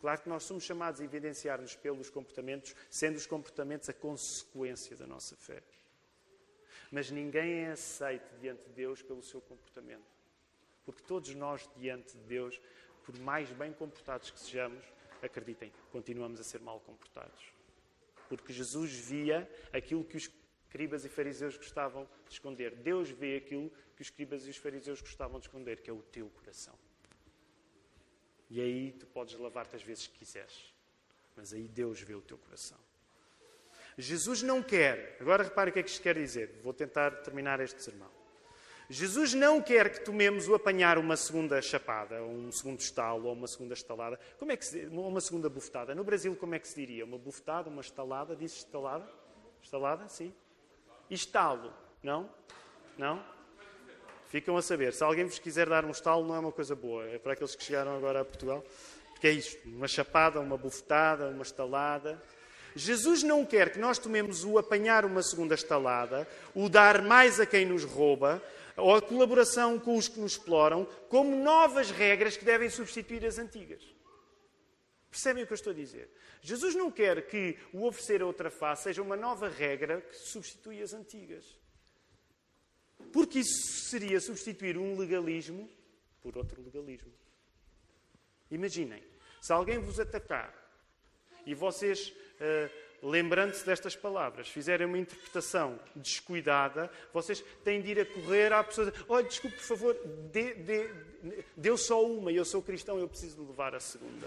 [0.00, 5.06] Claro que nós somos chamados a evidenciar-nos pelos comportamentos, sendo os comportamentos a consequência da
[5.06, 5.62] nossa fé.
[6.90, 10.04] Mas ninguém é aceito diante de Deus pelo seu comportamento.
[10.84, 12.60] Porque todos nós, diante de Deus,
[13.04, 14.84] por mais bem comportados que sejamos,
[15.22, 17.54] acreditem, continuamos a ser mal comportados
[18.28, 20.30] porque Jesus via aquilo que os
[20.66, 22.74] escribas e fariseus gostavam de esconder.
[22.74, 26.02] Deus vê aquilo que os escribas e os fariseus gostavam de esconder, que é o
[26.02, 26.74] teu coração.
[28.50, 30.72] E aí tu podes lavar-te as vezes que quiseres,
[31.36, 32.78] mas aí Deus vê o teu coração.
[33.96, 37.60] Jesus não quer, agora repare o que é que isto quer dizer, vou tentar terminar
[37.60, 38.10] este sermão.
[38.88, 43.46] Jesus não quer que tomemos o apanhar uma segunda chapada, um segundo estalo, ou uma
[43.46, 44.18] segunda estalada.
[44.38, 45.94] Como é que se, uma segunda bufetada.
[45.94, 47.04] No Brasil, como é que se diria?
[47.04, 48.36] Uma bufetada, uma estalada?
[48.36, 49.08] Diz estalada?
[49.62, 50.34] Estalada, sim.
[51.08, 51.72] Estalo?
[52.02, 52.28] Não?
[52.98, 53.24] Não?
[54.26, 54.92] Ficam a saber.
[54.92, 57.04] Se alguém vos quiser dar um estalo, não é uma coisa boa.
[57.06, 58.62] É para aqueles que chegaram agora a Portugal.
[59.12, 62.20] Porque é isto: uma chapada, uma bufetada, uma estalada.
[62.76, 67.46] Jesus não quer que nós tomemos o apanhar uma segunda estalada, o dar mais a
[67.46, 68.42] quem nos rouba,
[68.76, 73.38] ou a colaboração com os que nos exploram, como novas regras que devem substituir as
[73.38, 73.82] antigas.
[75.10, 76.10] Percebem o que eu estou a dizer?
[76.42, 80.82] Jesus não quer que o oferecer a outra face seja uma nova regra que substitui
[80.82, 81.56] as antigas.
[83.12, 85.70] Porque isso seria substituir um legalismo
[86.20, 87.12] por outro legalismo.
[88.50, 89.02] Imaginem,
[89.40, 90.52] se alguém vos atacar
[91.46, 98.06] e vocês uh, lembrando-se destas palavras, fizerem uma interpretação descuidada, vocês têm de ir a
[98.06, 99.94] correr à pessoa olha, desculpe, por favor,
[100.32, 100.90] dê, dê,
[101.54, 104.26] deu só uma e eu sou cristão, eu preciso de levar a segunda.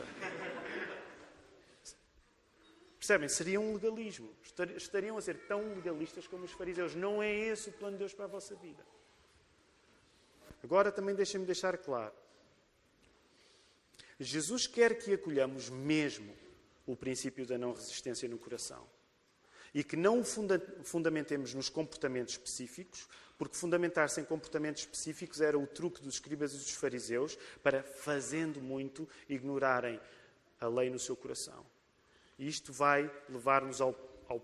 [3.00, 3.30] Percebem?
[3.30, 4.30] Seria um legalismo.
[4.76, 6.94] Estariam a ser tão legalistas como os fariseus.
[6.94, 8.84] Não é esse o plano de Deus para a vossa vida.
[10.64, 12.14] Agora também deixem-me deixar claro.
[14.20, 16.36] Jesus quer que acolhamos mesmo
[16.88, 18.88] o princípio da não resistência no coração.
[19.74, 23.08] E que não o funda fundamentemos nos comportamentos específicos,
[23.38, 28.60] porque fundamentar-se em comportamentos específicos era o truque dos escribas e dos fariseus para, fazendo
[28.60, 30.00] muito, ignorarem
[30.60, 31.64] a lei no seu coração.
[32.40, 33.96] E isto vai levar-nos ao,
[34.28, 34.40] ao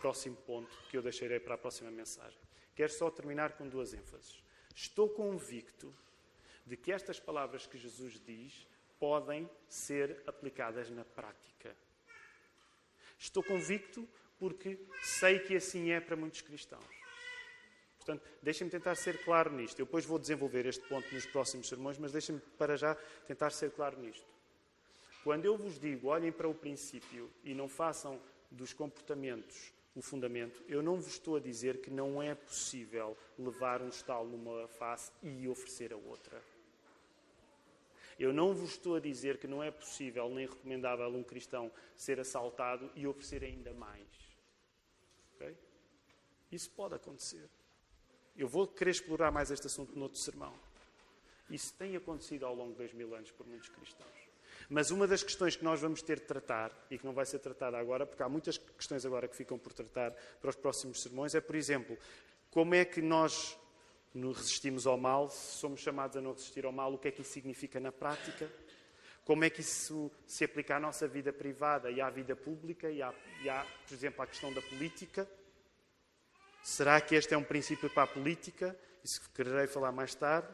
[0.00, 2.38] próximo ponto que eu deixarei para a próxima mensagem.
[2.74, 4.42] Quero só terminar com duas ênfases.
[4.74, 5.94] Estou convicto
[6.64, 8.66] de que estas palavras que Jesus diz
[9.00, 11.74] podem ser aplicadas na prática.
[13.18, 14.06] Estou convicto
[14.38, 16.84] porque sei que assim é para muitos cristãos.
[17.96, 19.78] Portanto, deixem-me tentar ser claro nisto.
[19.78, 22.94] Eu depois vou desenvolver este ponto nos próximos sermões, mas deixem-me para já
[23.26, 24.26] tentar ser claro nisto.
[25.22, 28.20] Quando eu vos digo, olhem para o princípio e não façam
[28.50, 33.82] dos comportamentos o fundamento, eu não vos estou a dizer que não é possível levar
[33.82, 36.40] um estalo numa face e oferecer a outra.
[38.20, 42.20] Eu não vos estou a dizer que não é possível nem recomendável um cristão ser
[42.20, 44.06] assaltado e oferecer ainda mais.
[45.34, 45.56] Okay?
[46.52, 47.48] Isso pode acontecer.
[48.36, 50.52] Eu vou querer explorar mais este assunto no outro sermão.
[51.48, 54.28] Isso tem acontecido ao longo de dois mil anos por muitos cristãos.
[54.68, 57.38] Mas uma das questões que nós vamos ter de tratar, e que não vai ser
[57.38, 61.34] tratada agora, porque há muitas questões agora que ficam por tratar para os próximos sermões,
[61.34, 61.96] é, por exemplo,
[62.50, 63.58] como é que nós
[64.32, 67.22] resistimos ao mal, se somos chamados a não resistir ao mal, o que é que
[67.22, 68.50] isso significa na prática?
[69.24, 73.00] Como é que isso se aplica à nossa vida privada e à vida pública e,
[73.00, 75.30] à, e à, por exemplo, à questão da política?
[76.62, 78.76] Será que este é um princípio para a política?
[79.04, 80.52] Isso quererei falar mais tarde.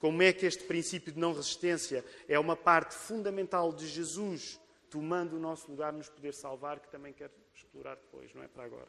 [0.00, 5.36] Como é que este princípio de não resistência é uma parte fundamental de Jesus tomando
[5.36, 8.88] o nosso lugar nos poder salvar, que também quero explorar depois, não é para agora.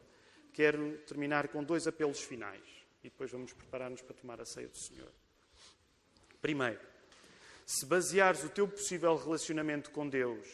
[0.52, 2.77] Quero terminar com dois apelos finais
[3.08, 5.10] e depois vamos preparar-nos para tomar a ceia do Senhor.
[6.40, 6.80] Primeiro,
[7.66, 10.46] se baseares o teu possível relacionamento com Deus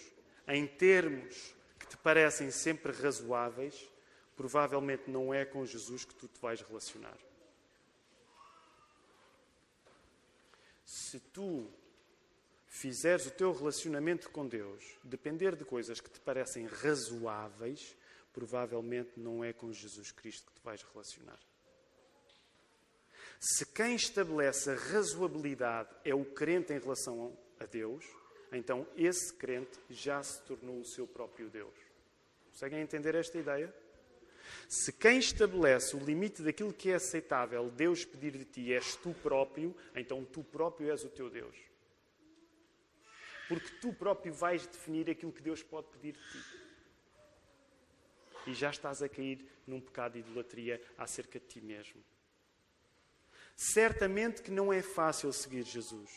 [0.48, 3.88] em termos que te parecem sempre razoáveis,
[4.36, 7.18] provavelmente não é com Jesus que tu te vais relacionar.
[10.94, 11.68] se tu
[12.66, 17.96] fizeres o teu relacionamento com Deus depender de coisas que te parecem razoáveis,
[18.32, 21.38] provavelmente não é com Jesus Cristo que te vais relacionar.
[23.46, 28.02] Se quem estabelece a razoabilidade é o crente em relação a Deus,
[28.50, 31.74] então esse crente já se tornou o seu próprio Deus.
[32.50, 33.70] Conseguem entender esta ideia?
[34.66, 39.12] Se quem estabelece o limite daquilo que é aceitável Deus pedir de ti és tu
[39.12, 41.54] próprio, então tu próprio és o teu Deus.
[43.46, 46.38] Porque tu próprio vais definir aquilo que Deus pode pedir de ti.
[48.46, 52.02] E já estás a cair num pecado de idolatria acerca de ti mesmo.
[53.56, 56.10] Certamente que não é fácil seguir Jesus,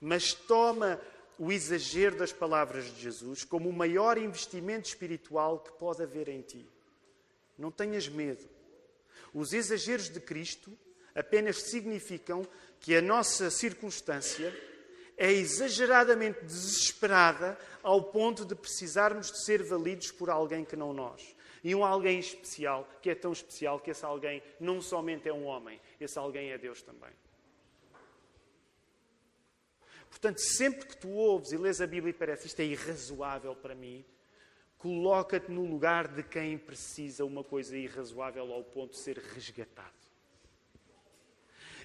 [0.00, 1.00] mas toma
[1.38, 6.40] o exagero das palavras de Jesus como o maior investimento espiritual que pode haver em
[6.40, 6.68] ti.
[7.58, 8.48] Não tenhas medo.
[9.32, 10.76] Os exageros de Cristo
[11.14, 12.46] apenas significam
[12.80, 14.52] que a nossa circunstância
[15.16, 21.34] é exageradamente desesperada ao ponto de precisarmos de ser validos por alguém que não nós.
[21.62, 25.44] E um alguém especial, que é tão especial que esse alguém não somente é um
[25.44, 27.12] homem, esse alguém é Deus também.
[30.08, 33.74] Portanto, sempre que tu ouves e lês a Bíblia e parece isto é irrazoável para
[33.74, 34.04] mim,
[34.82, 39.92] Coloca-te no lugar de quem precisa uma coisa irrazoável ao ponto de ser resgatado.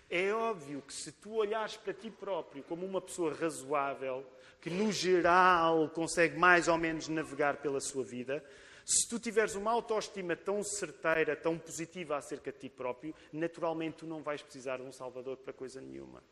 [0.10, 4.26] É óbvio que se tu olhares para ti próprio como uma pessoa razoável,
[4.60, 8.44] que no geral consegue mais ou menos navegar pela sua vida,
[8.88, 14.06] se tu tiveres uma autoestima tão certeira, tão positiva acerca de ti próprio, naturalmente tu
[14.08, 16.24] não vais precisar de um Salvador para coisa nenhuma.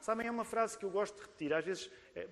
[0.00, 1.52] Sabem, é uma frase que eu gosto de repetir.
[1.52, 2.26] Às vezes, é,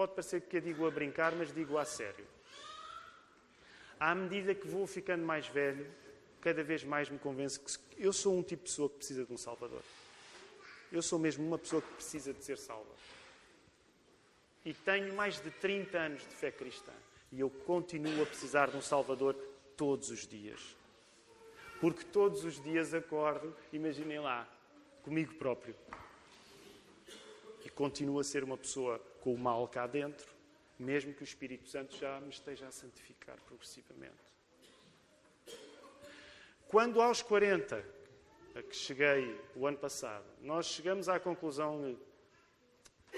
[0.00, 2.26] Pode parecer que eu digo a brincar, mas digo a sério.
[3.98, 5.86] À medida que vou ficando mais velho,
[6.40, 9.32] cada vez mais me convenço que eu sou um tipo de pessoa que precisa de
[9.34, 9.82] um Salvador.
[10.90, 12.90] Eu sou mesmo uma pessoa que precisa de ser salva.
[14.64, 16.92] E tenho mais de 30 anos de fé cristã.
[17.32, 19.34] E eu continuo a precisar de um Salvador
[19.76, 20.76] todos os dias.
[21.80, 24.48] Porque todos os dias acordo, imaginem lá,
[25.02, 25.74] comigo próprio.
[27.64, 30.28] E continuo a ser uma pessoa com o mal cá dentro,
[30.78, 34.30] mesmo que o Espírito Santo já me esteja a santificar progressivamente.
[36.68, 37.84] Quando aos 40,
[38.54, 41.98] a que cheguei o ano passado, nós chegamos à conclusão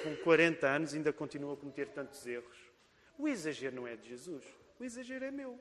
[0.03, 2.62] com 40 anos ainda continuo a cometer tantos erros.
[3.23, 4.45] O exagero não é de Jesus,
[4.81, 5.57] o exagero é meu,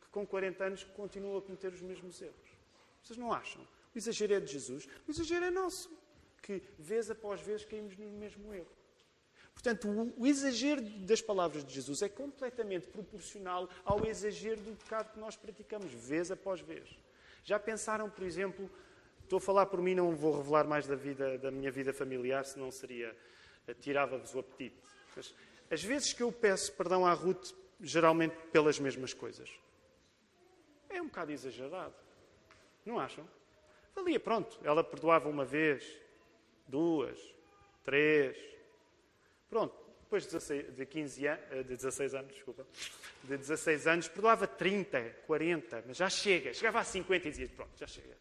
[0.00, 2.50] que com 40 anos continua a cometer os mesmos erros.
[3.00, 3.62] Vocês não acham?
[3.94, 5.96] O exagero é de Jesus, o exagero é nosso,
[6.42, 8.66] que vez após vez caímos no mesmo erro.
[9.54, 15.20] Portanto, o, exagero das palavras de Jesus é completamente proporcional ao exagero do pecado que
[15.20, 16.98] nós praticamos, vez após vez.
[17.44, 18.68] Já pensaram, por exemplo,
[19.22, 22.44] estou a falar por mim, não vou revelar mais da, vida, da minha vida familiar,
[22.44, 23.16] senão seria,
[23.68, 24.82] eh, tirava-vos o apetite.
[25.14, 25.32] Mas,
[25.70, 29.50] as vezes que eu peço perdão à Ruth, geralmente pelas mesmas coisas,
[30.88, 31.94] é um bocado exagerado.
[32.84, 33.28] Não acham?
[33.94, 35.84] Valia, pronto, ela perdoava uma vez,
[36.66, 37.18] duas,
[37.84, 38.36] três.
[39.50, 42.66] Pronto, depois de, 16, de, 15 anos, de 16 anos, desculpa,
[43.24, 46.54] de 16 anos, perdoava 30, 40, mas já chega.
[46.54, 48.16] Chegava a 50 e dizia, pronto, já chega.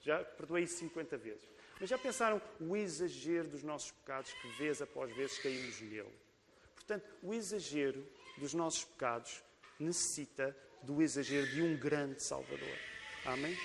[0.00, 1.48] Já perdoei 50 vezes.
[1.80, 6.23] Mas já pensaram o exagero dos nossos pecados que vez após vez caímos nele?
[6.86, 8.06] Portanto, o exagero
[8.36, 9.42] dos nossos pecados
[9.80, 12.78] necessita do exagero de um grande Salvador.
[13.24, 13.56] Amém?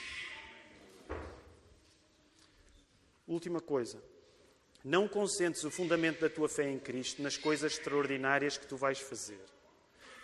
[3.27, 4.01] Última coisa.
[4.85, 8.99] Não concentres o fundamento da tua fé em Cristo nas coisas extraordinárias que tu vais
[8.99, 9.43] fazer,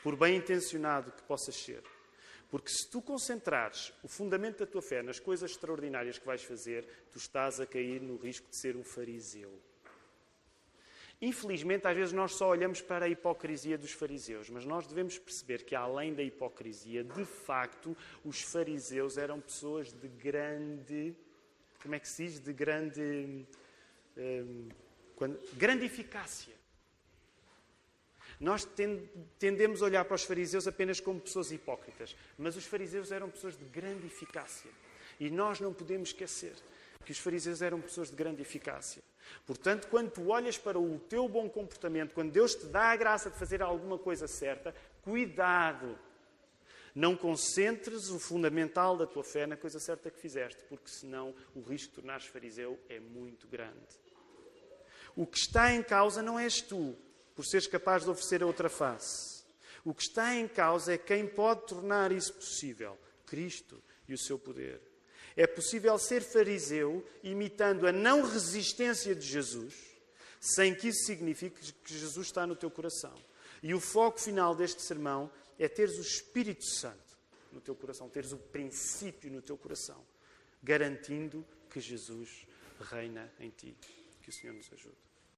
[0.02, 1.84] por bem intencionado que possas ser.
[2.50, 6.88] Porque se tu concentrares o fundamento da tua fé nas coisas extraordinárias que vais fazer,
[7.12, 9.52] tu estás a cair no risco de ser um fariseu.
[11.22, 15.64] Infelizmente, às vezes nós só olhamos para a hipocrisia dos fariseus, mas nós devemos perceber
[15.64, 21.16] que, além da hipocrisia, de facto, os fariseus eram pessoas de grande.
[21.82, 22.40] Como é que se diz?
[22.40, 23.46] De grande.
[24.18, 24.70] Um,
[25.16, 26.54] quando, grande eficácia.
[28.38, 28.68] Nós
[29.40, 33.58] tendemos a olhar para os fariseus apenas como pessoas hipócritas, mas os fariseus eram pessoas
[33.58, 34.70] de grande eficácia.
[35.18, 36.54] E nós não podemos esquecer
[37.06, 39.04] que os fariseus eram pessoas de grande eficácia.
[39.46, 43.30] Portanto, quando tu olhas para o teu bom comportamento, quando Deus te dá a graça
[43.30, 45.98] de fazer alguma coisa certa, cuidado.
[46.94, 51.62] Não concentres o fundamental da tua fé na coisa certa que fizeste, porque senão o
[51.62, 54.00] risco de tornares fariseu é muito grande.
[55.16, 56.96] O que está em causa não és tu,
[57.36, 59.44] por seres capaz de oferecer a outra face.
[59.84, 64.40] O que está em causa é quem pode tornar isso possível: Cristo e o seu
[64.40, 64.82] poder.
[65.36, 69.74] É possível ser fariseu imitando a não resistência de Jesus,
[70.40, 73.14] sem que isso signifique que Jesus está no teu coração.
[73.62, 75.30] E o foco final deste sermão
[75.60, 77.18] é teres o Espírito Santo
[77.52, 80.06] no teu coração, teres o princípio no teu coração,
[80.62, 82.48] garantindo que Jesus
[82.92, 83.76] reina em ti.
[84.22, 85.05] Que o Senhor nos ajude.